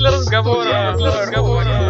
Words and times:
для 0.00 0.10
разговора. 0.10 0.94
Для 0.96 1.22
разговора. 1.22 1.89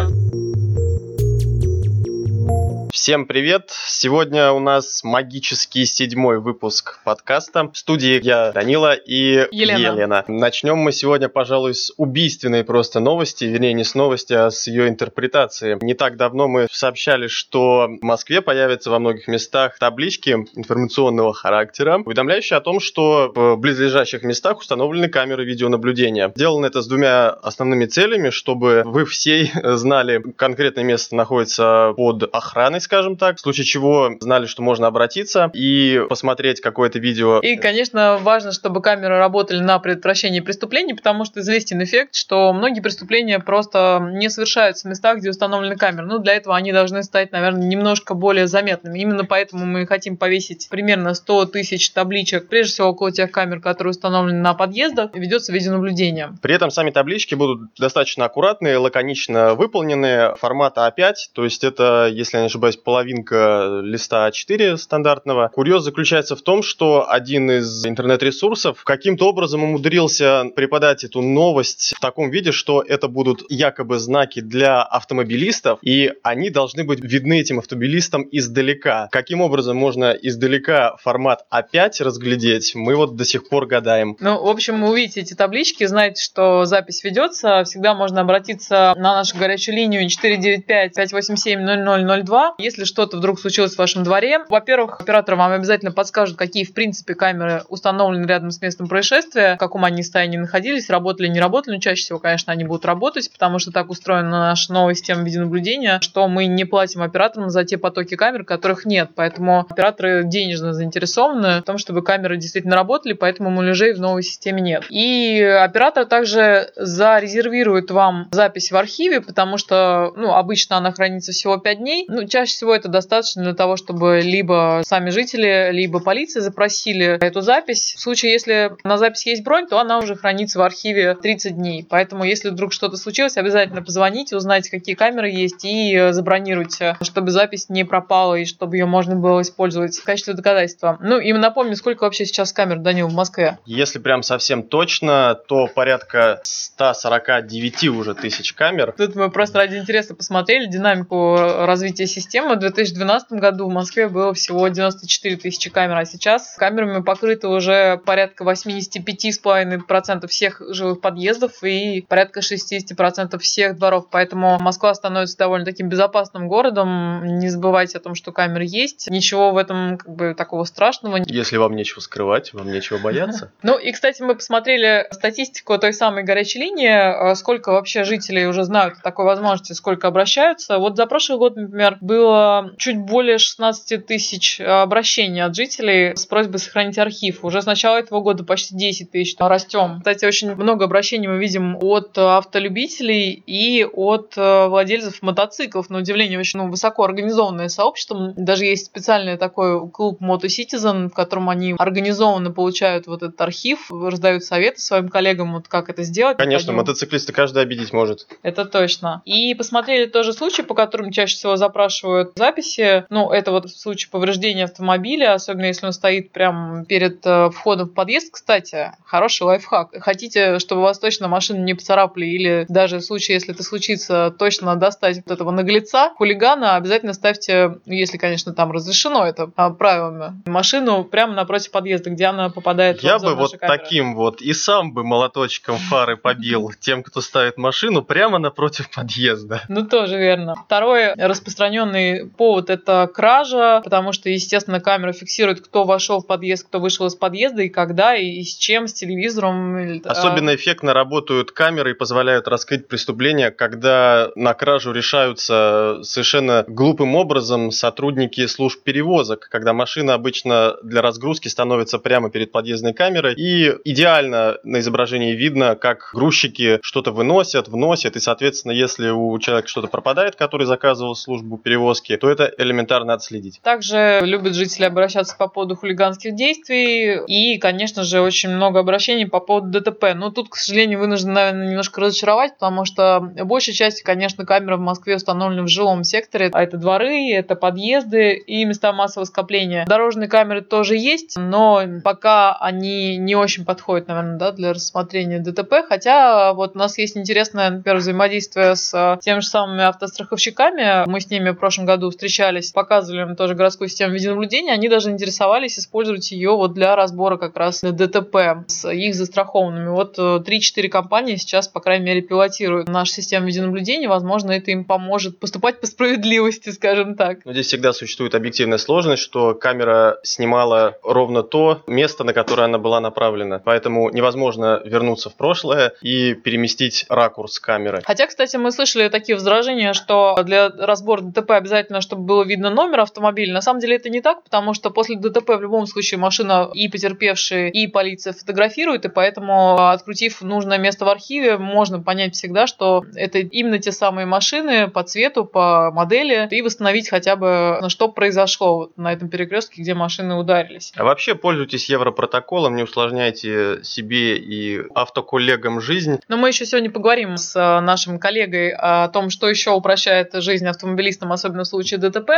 Всем 3.01 3.25
привет! 3.25 3.71
Сегодня 3.87 4.51
у 4.51 4.59
нас 4.59 5.03
магический 5.03 5.85
седьмой 5.85 6.39
выпуск 6.39 6.99
подкаста. 7.03 7.71
В 7.73 7.75
студии 7.75 8.23
я, 8.23 8.51
Данила 8.51 8.93
и 8.93 9.47
Елена. 9.51 10.23
Начнем 10.27 10.77
мы 10.77 10.91
сегодня, 10.91 11.27
пожалуй, 11.27 11.73
с 11.73 11.91
убийственной 11.97 12.63
просто 12.63 12.99
новости, 12.99 13.45
вернее, 13.45 13.73
не 13.73 13.83
с 13.83 13.95
новости, 13.95 14.33
а 14.33 14.51
с 14.51 14.67
ее 14.67 14.87
интерпретации. 14.87 15.79
Не 15.81 15.95
так 15.95 16.15
давно 16.15 16.47
мы 16.47 16.67
сообщали, 16.69 17.25
что 17.25 17.87
в 17.87 18.05
Москве 18.05 18.39
появятся 18.41 18.91
во 18.91 18.99
многих 18.99 19.27
местах 19.27 19.79
таблички 19.79 20.37
информационного 20.55 21.33
характера, 21.33 22.03
уведомляющие 22.05 22.55
о 22.55 22.61
том, 22.61 22.79
что 22.79 23.31
в 23.33 23.55
близлежащих 23.55 24.21
местах 24.21 24.59
установлены 24.59 25.09
камеры 25.09 25.43
видеонаблюдения. 25.43 26.31
Сделано 26.35 26.67
это 26.67 26.83
с 26.83 26.87
двумя 26.87 27.29
основными 27.29 27.85
целями, 27.85 28.29
чтобы 28.29 28.83
вы 28.85 29.05
все 29.05 29.49
знали, 29.63 30.21
конкретное 30.37 30.83
место 30.83 31.15
находится 31.15 31.93
под 31.97 32.29
охраной, 32.31 32.79
скажем 32.91 33.15
так, 33.15 33.37
в 33.37 33.39
случае 33.39 33.63
чего 33.63 34.11
знали, 34.19 34.47
что 34.47 34.61
можно 34.61 34.87
обратиться 34.87 35.49
и 35.53 36.01
посмотреть 36.09 36.59
какое-то 36.59 36.99
видео. 36.99 37.39
И, 37.39 37.55
конечно, 37.55 38.17
важно, 38.21 38.51
чтобы 38.51 38.81
камеры 38.81 39.17
работали 39.17 39.59
на 39.59 39.79
предотвращение 39.79 40.41
преступлений, 40.41 40.93
потому 40.93 41.23
что 41.23 41.39
известен 41.39 41.81
эффект, 41.81 42.15
что 42.15 42.51
многие 42.51 42.81
преступления 42.81 43.39
просто 43.39 44.05
не 44.11 44.29
совершаются 44.29 44.87
в 44.87 44.89
местах, 44.89 45.19
где 45.19 45.29
установлены 45.29 45.77
камеры. 45.77 46.05
Ну, 46.05 46.19
для 46.19 46.33
этого 46.33 46.53
они 46.57 46.73
должны 46.73 47.01
стать, 47.03 47.31
наверное, 47.31 47.65
немножко 47.65 48.13
более 48.13 48.45
заметными. 48.45 48.99
Именно 48.99 49.23
поэтому 49.23 49.65
мы 49.65 49.87
хотим 49.87 50.17
повесить 50.17 50.67
примерно 50.69 51.13
100 51.13 51.45
тысяч 51.45 51.91
табличек, 51.91 52.49
прежде 52.49 52.73
всего 52.73 52.89
около 52.89 53.13
тех 53.13 53.31
камер, 53.31 53.61
которые 53.61 53.91
установлены 53.91 54.41
на 54.41 54.53
подъездах, 54.53 55.11
ведется 55.13 55.53
видеонаблюдение. 55.53 56.33
При 56.41 56.53
этом 56.53 56.69
сами 56.71 56.91
таблички 56.91 57.35
будут 57.35 57.73
достаточно 57.79 58.25
аккуратные, 58.25 58.75
лаконично 58.75 59.55
выполненные, 59.55 60.35
формата 60.35 60.93
А5, 60.93 61.13
то 61.33 61.45
есть 61.45 61.63
это, 61.63 62.09
если 62.11 62.35
я 62.35 62.41
не 62.41 62.47
ошибаюсь, 62.47 62.80
половинка 62.83 63.81
листа 63.83 64.29
А4 64.29 64.77
стандартного. 64.77 65.49
Курьез 65.53 65.83
заключается 65.83 66.35
в 66.35 66.41
том, 66.41 66.63
что 66.63 67.09
один 67.09 67.51
из 67.51 67.85
интернет-ресурсов 67.85 68.83
каким-то 68.83 69.27
образом 69.27 69.63
умудрился 69.63 70.45
преподать 70.55 71.03
эту 71.03 71.21
новость 71.21 71.93
в 71.95 71.99
таком 71.99 72.29
виде, 72.29 72.51
что 72.51 72.81
это 72.81 73.07
будут 73.07 73.43
якобы 73.49 73.99
знаки 73.99 74.41
для 74.41 74.81
автомобилистов, 74.81 75.79
и 75.81 76.13
они 76.23 76.49
должны 76.49 76.83
быть 76.83 76.99
видны 77.01 77.39
этим 77.39 77.59
автомобилистам 77.59 78.27
издалека. 78.31 79.09
Каким 79.11 79.41
образом 79.41 79.77
можно 79.77 80.11
издалека 80.11 80.95
формат 80.97 81.45
А5 81.51 82.03
разглядеть, 82.03 82.73
мы 82.75 82.95
вот 82.95 83.15
до 83.15 83.25
сих 83.25 83.49
пор 83.49 83.65
гадаем. 83.65 84.17
Ну, 84.19 84.43
в 84.43 84.47
общем, 84.47 84.81
вы 84.81 84.91
увидите 84.91 85.21
эти 85.21 85.33
таблички, 85.33 85.85
знаете, 85.85 86.21
что 86.21 86.65
запись 86.65 87.03
ведется. 87.03 87.63
Всегда 87.63 87.93
можно 87.93 88.21
обратиться 88.21 88.93
на 88.97 89.15
нашу 89.15 89.37
горячую 89.37 89.75
линию 89.75 90.07
495 90.07 90.95
587 90.95 91.61
0002 91.61 92.55
если 92.57 92.70
что-то 92.83 93.17
вдруг 93.17 93.39
случилось 93.39 93.75
в 93.75 93.77
вашем 93.77 94.03
дворе, 94.03 94.39
во-первых, 94.49 94.99
оператор 95.01 95.35
вам 95.35 95.51
обязательно 95.51 95.91
подскажет, 95.91 96.37
какие, 96.37 96.63
в 96.63 96.73
принципе, 96.73 97.15
камеры 97.15 97.63
установлены 97.69 98.25
рядом 98.25 98.51
с 98.51 98.61
местом 98.61 98.87
происшествия, 98.87 99.55
в 99.55 99.59
каком 99.59 99.85
они 99.85 100.03
состоянии 100.03 100.37
находились, 100.37 100.89
работали, 100.89 101.27
не 101.27 101.39
работали. 101.39 101.75
Но 101.75 101.81
чаще 101.81 102.03
всего, 102.03 102.19
конечно, 102.19 102.51
они 102.53 102.63
будут 102.63 102.85
работать, 102.85 103.31
потому 103.31 103.59
что 103.59 103.71
так 103.71 103.89
устроена 103.89 104.29
наша 104.29 104.73
новая 104.73 104.93
система 104.93 105.23
видеонаблюдения, 105.23 105.99
что 106.01 106.27
мы 106.27 106.45
не 106.45 106.65
платим 106.65 107.01
операторам 107.01 107.49
за 107.49 107.63
те 107.63 107.77
потоки 107.77 108.15
камер, 108.15 108.43
которых 108.43 108.85
нет. 108.85 109.09
Поэтому 109.15 109.65
операторы 109.69 110.23
денежно 110.23 110.73
заинтересованы 110.73 111.61
в 111.61 111.63
том, 111.63 111.77
чтобы 111.77 112.01
камеры 112.01 112.37
действительно 112.37 112.75
работали, 112.75 113.13
поэтому 113.13 113.49
муляжей 113.49 113.93
в 113.93 113.99
новой 113.99 114.23
системе 114.23 114.61
нет. 114.61 114.85
И 114.89 115.41
оператор 115.41 116.05
также 116.05 116.71
зарезервирует 116.75 117.91
вам 117.91 118.27
запись 118.31 118.71
в 118.71 118.77
архиве, 118.77 119.21
потому 119.21 119.57
что, 119.57 120.13
ну, 120.15 120.33
обычно 120.33 120.77
она 120.77 120.91
хранится 120.91 121.31
всего 121.31 121.57
5 121.57 121.77
дней. 121.77 122.05
Ну, 122.07 122.27
чаще 122.27 122.53
всего 122.61 122.75
это 122.75 122.89
достаточно 122.89 123.41
для 123.41 123.55
того, 123.55 123.75
чтобы 123.75 124.19
либо 124.21 124.83
сами 124.85 125.09
жители, 125.09 125.71
либо 125.71 125.99
полиция 125.99 126.41
запросили 126.41 127.17
эту 127.19 127.41
запись. 127.41 127.95
В 127.97 127.99
случае, 127.99 128.33
если 128.33 128.73
на 128.83 128.99
запись 128.99 129.25
есть 129.25 129.43
бронь, 129.43 129.65
то 129.67 129.79
она 129.79 129.97
уже 129.97 130.15
хранится 130.15 130.59
в 130.59 130.61
архиве 130.61 131.15
30 131.15 131.55
дней. 131.55 131.87
Поэтому, 131.89 132.23
если 132.23 132.49
вдруг 132.49 132.71
что-то 132.71 132.97
случилось, 132.97 133.35
обязательно 133.35 133.81
позвоните, 133.81 134.35
узнайте, 134.35 134.69
какие 134.69 134.93
камеры 134.93 135.31
есть 135.31 135.65
и 135.65 136.09
забронируйте, 136.11 136.97
чтобы 137.01 137.31
запись 137.31 137.67
не 137.69 137.83
пропала 137.83 138.35
и 138.35 138.45
чтобы 138.45 138.77
ее 138.77 138.85
можно 138.85 139.15
было 139.15 139.41
использовать 139.41 139.97
в 139.97 140.03
качестве 140.03 140.35
доказательства. 140.35 140.99
Ну 141.01 141.19
и 141.19 141.33
напомню, 141.33 141.75
сколько 141.75 142.03
вообще 142.03 142.27
сейчас 142.27 142.53
камер, 142.53 142.77
Данил, 142.77 143.07
в 143.07 143.15
Москве? 143.15 143.57
Если 143.65 143.97
прям 143.97 144.21
совсем 144.21 144.61
точно, 144.61 145.35
то 145.47 145.65
порядка 145.65 146.41
149 146.43 147.85
уже 147.85 148.13
тысяч 148.13 148.53
камер. 148.53 148.93
Тут 148.95 149.15
мы 149.15 149.31
просто 149.31 149.57
ради 149.57 149.77
интереса 149.77 150.13
посмотрели 150.13 150.67
динамику 150.67 151.37
развития 151.37 152.05
системы 152.05 152.50
в 152.55 152.59
2012 152.59 153.33
году 153.33 153.69
в 153.69 153.73
Москве 153.73 154.07
было 154.07 154.33
всего 154.33 154.67
94 154.67 155.37
тысячи 155.37 155.69
камер, 155.69 155.97
а 155.97 156.05
сейчас 156.05 156.55
камерами 156.57 157.01
покрыто 157.01 157.49
уже 157.49 157.99
порядка 158.05 158.43
85,5% 158.43 160.27
всех 160.27 160.61
жилых 160.69 161.01
подъездов 161.01 161.63
и 161.63 162.01
порядка 162.07 162.41
60% 162.41 163.37
всех 163.39 163.77
дворов. 163.77 164.07
Поэтому 164.11 164.57
Москва 164.59 164.93
становится 164.93 165.37
довольно 165.37 165.65
таким 165.65 165.89
безопасным 165.89 166.47
городом. 166.47 167.39
Не 167.39 167.49
забывайте 167.49 167.97
о 167.97 168.01
том, 168.01 168.15
что 168.15 168.31
камеры 168.31 168.65
есть. 168.67 169.09
Ничего 169.09 169.51
в 169.51 169.57
этом 169.57 169.97
как 169.97 170.13
бы 170.13 170.33
такого 170.35 170.63
страшного. 170.63 171.17
Если 171.25 171.57
вам 171.57 171.75
нечего 171.75 171.99
скрывать, 171.99 172.53
вам 172.53 172.71
нечего 172.71 172.97
бояться. 173.03 173.51
Ну 173.63 173.77
и, 173.77 173.91
кстати, 173.91 174.21
мы 174.21 174.35
посмотрели 174.35 175.07
статистику 175.11 175.77
той 175.77 175.93
самой 175.93 176.23
горячей 176.23 176.59
линии, 176.59 177.33
сколько 177.35 177.71
вообще 177.71 178.03
жителей 178.03 178.45
уже 178.45 178.63
знают 178.63 178.95
о 178.99 179.01
такой 179.01 179.25
возможности, 179.25 179.73
сколько 179.73 180.07
обращаются. 180.07 180.77
Вот 180.77 180.97
за 180.97 181.05
прошлый 181.05 181.37
год, 181.37 181.55
например, 181.55 181.97
было 182.01 182.40
чуть 182.77 182.97
более 182.97 183.37
16 183.37 184.05
тысяч 184.05 184.59
обращений 184.59 185.43
от 185.43 185.55
жителей 185.55 186.15
с 186.15 186.25
просьбой 186.25 186.59
сохранить 186.59 186.97
архив. 186.97 187.43
Уже 187.43 187.61
с 187.61 187.65
начала 187.65 187.97
этого 187.97 188.21
года 188.21 188.43
почти 188.43 188.75
10 188.75 189.11
тысяч 189.11 189.35
растем. 189.39 189.97
Кстати, 189.99 190.25
очень 190.25 190.53
много 190.55 190.85
обращений 190.85 191.27
мы 191.27 191.39
видим 191.39 191.77
от 191.81 192.17
автолюбителей 192.17 193.31
и 193.45 193.85
от 193.85 194.33
э, 194.37 194.67
владельцев 194.67 195.21
мотоциклов. 195.21 195.89
На 195.89 195.99
удивление, 195.99 196.39
очень 196.39 196.59
ну, 196.59 196.69
высоко 196.69 197.03
организованное 197.03 197.69
сообщество. 197.69 198.33
Даже 198.35 198.65
есть 198.65 198.87
специальный 198.87 199.37
такой 199.37 199.89
клуб 199.89 200.21
Moto 200.21 200.45
Citizen, 200.45 201.09
в 201.09 201.13
котором 201.13 201.49
они 201.49 201.75
организованно 201.77 202.51
получают 202.51 203.07
вот 203.07 203.23
этот 203.23 203.39
архив, 203.41 203.91
раздают 203.91 204.43
советы 204.43 204.79
своим 204.79 205.09
коллегам, 205.09 205.53
вот 205.53 205.67
как 205.67 205.89
это 205.89 206.03
сделать. 206.03 206.37
Конечно, 206.37 206.73
мотоциклисты 206.73 207.33
каждый 207.33 207.63
обидеть 207.63 207.93
может. 207.93 208.27
Это 208.43 208.65
точно. 208.65 209.21
И 209.25 209.53
посмотрели 209.55 210.05
тоже 210.05 210.33
случаи, 210.33 210.61
по 210.61 210.73
которым 210.73 211.11
чаще 211.11 211.35
всего 211.35 211.55
запрашивают 211.55 212.30
записи. 212.35 213.05
Ну, 213.09 213.31
это 213.31 213.51
вот 213.51 213.65
в 213.65 213.79
случае 213.79 214.09
повреждения 214.11 214.65
автомобиля, 214.65 215.33
особенно 215.33 215.65
если 215.65 215.85
он 215.85 215.93
стоит 215.93 216.31
прямо 216.31 216.85
перед 216.85 217.25
э, 217.25 217.49
входом 217.51 217.89
в 217.89 217.93
подъезд. 217.93 218.33
Кстати, 218.33 218.91
хороший 219.05 219.43
лайфхак. 219.43 219.89
Хотите, 220.01 220.59
чтобы 220.59 220.81
вас 220.81 220.99
точно 220.99 221.27
машину 221.27 221.63
не 221.63 221.73
поцарапали 221.73 222.25
или 222.25 222.65
даже 222.69 222.97
в 222.97 223.01
случае, 223.01 223.35
если 223.35 223.53
это 223.53 223.63
случится, 223.63 224.33
точно 224.37 224.75
достать 224.75 225.17
вот 225.25 225.31
этого 225.33 225.51
наглеца, 225.51 226.11
хулигана, 226.15 226.75
обязательно 226.75 227.13
ставьте, 227.13 227.77
если, 227.85 228.17
конечно, 228.17 228.53
там 228.53 228.71
разрешено 228.71 229.25
это 229.25 229.51
а, 229.55 229.69
правилами, 229.71 230.41
машину 230.45 231.03
прямо 231.03 231.33
напротив 231.33 231.71
подъезда, 231.71 232.09
где 232.09 232.25
она 232.25 232.49
попадает 232.49 233.01
Я 233.01 233.17
в 233.17 233.23
бы 233.23 233.35
вот 233.35 233.57
камеры. 233.57 233.79
таким 233.79 234.15
вот 234.15 234.41
и 234.41 234.53
сам 234.53 234.93
бы 234.93 235.03
молоточком 235.03 235.77
фары 235.77 236.17
побил 236.17 236.71
тем, 236.79 237.03
кто 237.03 237.21
ставит 237.21 237.57
машину 237.57 238.01
прямо 238.01 238.39
напротив 238.39 238.89
подъезда. 238.93 239.61
Ну, 239.67 239.85
тоже 239.85 240.17
верно. 240.17 240.55
Второй 240.55 241.13
распространенный 241.15 242.20
повод– 242.37 242.69
это 242.71 243.09
кража, 243.13 243.81
потому 243.83 244.11
что, 244.11 244.29
естественно, 244.29 244.79
камера 244.79 245.13
фиксирует, 245.13 245.61
кто 245.61 245.83
вошел 245.83 246.19
в 246.19 246.27
подъезд, 246.27 246.67
кто 246.67 246.79
вышел 246.79 247.05
из 247.07 247.15
подъезда 247.15 247.63
и 247.63 247.69
когда, 247.69 248.15
и 248.15 248.41
с 248.43 248.55
чем, 248.55 248.87
с 248.87 248.93
телевизором. 248.93 250.01
Особенно 250.05 250.55
эффектно 250.55 250.93
работают 250.93 251.51
камеры 251.51 251.91
и 251.91 251.93
позволяют 251.93 252.47
раскрыть 252.47 252.87
преступления, 252.87 253.51
когда 253.51 254.29
на 254.35 254.53
кражу 254.53 254.91
решаются 254.91 255.99
совершенно 256.03 256.65
глупым 256.67 257.15
образом 257.15 257.71
сотрудники 257.71 258.45
служб 258.47 258.83
перевозок, 258.83 259.47
когда 259.49 259.73
машина 259.73 260.13
обычно 260.13 260.75
для 260.83 261.01
разгрузки 261.01 261.47
становится 261.47 261.99
прямо 261.99 262.29
перед 262.29 262.51
подъездной 262.51 262.93
камерой, 262.93 263.33
и 263.35 263.73
идеально 263.83 264.57
на 264.63 264.79
изображении 264.79 265.33
видно, 265.33 265.75
как 265.75 266.11
грузчики 266.13 266.79
что-то 266.81 267.11
выносят, 267.11 267.67
вносят, 267.67 268.15
и, 268.15 268.19
соответственно, 268.19 268.71
если 268.71 269.09
у 269.09 269.37
человека 269.39 269.67
что-то 269.67 269.87
пропадает, 269.87 270.35
который 270.35 270.65
заказывал 270.65 271.15
службу 271.15 271.57
перевозки, 271.57 272.10
таблички, 272.11 272.17
то 272.17 272.29
это 272.29 272.51
элементарно 272.57 273.13
отследить. 273.13 273.59
Также 273.63 274.19
любят 274.23 274.55
жители 274.55 274.85
обращаться 274.85 275.35
по 275.37 275.47
поводу 275.47 275.75
хулиганских 275.75 276.35
действий 276.35 277.19
и, 277.27 277.57
конечно 277.57 278.03
же, 278.03 278.21
очень 278.21 278.49
много 278.49 278.79
обращений 278.79 279.25
по 279.25 279.39
поводу 279.39 279.79
ДТП. 279.79 280.13
Но 280.15 280.31
тут, 280.31 280.49
к 280.49 280.55
сожалению, 280.55 280.99
вынуждены, 280.99 281.33
наверное, 281.33 281.67
немножко 281.69 282.01
разочаровать, 282.01 282.53
потому 282.53 282.85
что 282.85 283.19
большая 283.43 283.75
часть, 283.75 284.03
конечно, 284.03 284.45
камеры 284.45 284.77
в 284.77 284.81
Москве 284.81 285.15
установлены 285.15 285.63
в 285.63 285.67
жилом 285.67 286.03
секторе, 286.03 286.49
а 286.53 286.63
это 286.63 286.77
дворы, 286.77 287.31
это 287.31 287.55
подъезды 287.55 288.33
и 288.33 288.65
места 288.65 288.91
массового 288.93 289.25
скопления. 289.25 289.85
Дорожные 289.85 290.27
камеры 290.27 290.61
тоже 290.61 290.95
есть, 290.97 291.37
но 291.37 291.81
пока 292.03 292.55
они 292.55 293.17
не 293.17 293.35
очень 293.35 293.65
подходят, 293.65 294.07
наверное, 294.07 294.37
да, 294.37 294.51
для 294.51 294.73
рассмотрения 294.73 295.39
ДТП, 295.39 295.87
хотя 295.87 296.53
вот 296.53 296.75
у 296.75 296.79
нас 296.79 296.97
есть 296.97 297.17
интересное, 297.17 297.69
например, 297.69 297.97
взаимодействие 297.97 298.75
с 298.75 299.19
теми 299.21 299.39
же 299.39 299.47
самыми 299.47 299.83
автостраховщиками. 299.83 301.09
Мы 301.09 301.21
с 301.21 301.29
ними 301.29 301.51
в 301.51 301.55
прошлом 301.55 301.85
году 301.85 301.90
встречались, 302.09 302.71
показывали 302.71 303.21
им 303.21 303.35
тоже 303.35 303.55
городскую 303.55 303.89
систему 303.89 304.13
видеонаблюдения. 304.13 304.73
Они 304.73 304.89
даже 304.89 305.09
интересовались 305.09 305.79
использовать 305.79 306.31
ее 306.31 306.51
вот 306.51 306.73
для 306.73 306.95
разбора 306.95 307.37
как 307.37 307.57
раз 307.57 307.81
ДТП 307.81 308.65
с 308.67 308.89
их 308.89 309.15
застрахованными. 309.15 309.89
Вот 309.89 310.17
3-4 310.17 310.41
э, 310.75 310.89
компании 310.89 311.35
сейчас, 311.35 311.67
по 311.67 311.79
крайней 311.79 312.05
мере, 312.05 312.21
пилотируют 312.21 312.87
нашу 312.87 313.11
систему 313.13 313.47
видеонаблюдения. 313.47 314.07
Возможно, 314.07 314.51
это 314.51 314.71
им 314.71 314.85
поможет 314.85 315.39
поступать 315.39 315.79
по 315.79 315.87
справедливости, 315.87 316.69
скажем 316.71 317.15
так. 317.15 317.45
Но 317.45 317.53
здесь 317.53 317.67
всегда 317.67 317.93
существует 317.93 318.35
объективная 318.35 318.77
сложность, 318.77 319.23
что 319.23 319.53
камера 319.53 320.19
снимала 320.23 320.97
ровно 321.03 321.43
то 321.43 321.83
место, 321.87 322.23
на 322.23 322.33
которое 322.33 322.63
она 322.63 322.77
была 322.77 322.99
направлена. 322.99 323.59
Поэтому 323.59 324.09
невозможно 324.09 324.81
вернуться 324.85 325.29
в 325.29 325.35
прошлое 325.35 325.93
и 326.01 326.33
переместить 326.33 327.05
ракурс 327.09 327.59
камеры. 327.59 328.01
Хотя, 328.03 328.27
кстати, 328.27 328.57
мы 328.57 328.71
слышали 328.71 329.09
такие 329.09 329.35
возражения, 329.35 329.93
что 329.93 330.37
для 330.43 330.69
разбора 330.69 331.21
ДТП 331.21 331.51
обязательно, 331.51 331.80
чтобы 332.01 332.23
было 332.23 332.43
видно 332.43 332.69
номер 332.69 333.01
автомобиля. 333.01 333.53
На 333.53 333.61
самом 333.61 333.79
деле 333.79 333.95
это 333.95 334.09
не 334.09 334.21
так, 334.21 334.43
потому 334.43 334.73
что 334.73 334.89
после 334.89 335.17
ДТП 335.17 335.49
в 335.49 335.61
любом 335.61 335.85
случае 335.85 336.19
машина 336.19 336.69
и 336.73 336.87
потерпевшие, 336.87 337.71
и 337.71 337.87
полиция 337.87 338.33
фотографируют, 338.33 339.05
и 339.05 339.09
поэтому, 339.09 339.89
открутив 339.89 340.41
нужное 340.41 340.77
место 340.77 341.05
в 341.05 341.09
архиве, 341.09 341.57
можно 341.57 342.01
понять 342.01 342.35
всегда, 342.35 342.67
что 342.67 343.03
это 343.15 343.39
именно 343.39 343.79
те 343.79 343.91
самые 343.91 344.25
машины 344.25 344.87
по 344.87 345.03
цвету, 345.03 345.45
по 345.45 345.91
модели, 345.91 346.47
и 346.51 346.61
восстановить 346.61 347.09
хотя 347.09 347.35
бы, 347.35 347.79
что 347.87 348.07
произошло 348.09 348.91
на 348.95 349.13
этом 349.13 349.29
перекрестке, 349.29 349.81
где 349.81 349.93
машины 349.93 350.35
ударились. 350.35 350.93
А 350.95 351.03
вообще 351.03 351.35
пользуйтесь 351.35 351.89
европротоколом, 351.89 352.75
не 352.75 352.83
усложняйте 352.83 353.83
себе 353.83 354.37
и 354.37 354.81
автоколлегам 354.93 355.81
жизнь. 355.81 356.19
Но 356.27 356.37
мы 356.37 356.49
еще 356.49 356.65
сегодня 356.65 356.91
поговорим 356.91 357.37
с 357.37 357.55
нашим 357.81 358.19
коллегой 358.19 358.71
о 358.71 359.07
том, 359.09 359.29
что 359.29 359.49
еще 359.49 359.71
упрощает 359.71 360.33
жизнь 360.33 360.67
автомобилистам, 360.67 361.31
особенно 361.31 361.63
в 361.63 361.67
случае 361.71 361.99
ДТП. 361.99 362.29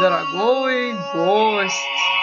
Дорогой 0.00 0.92
гость. 1.12 2.15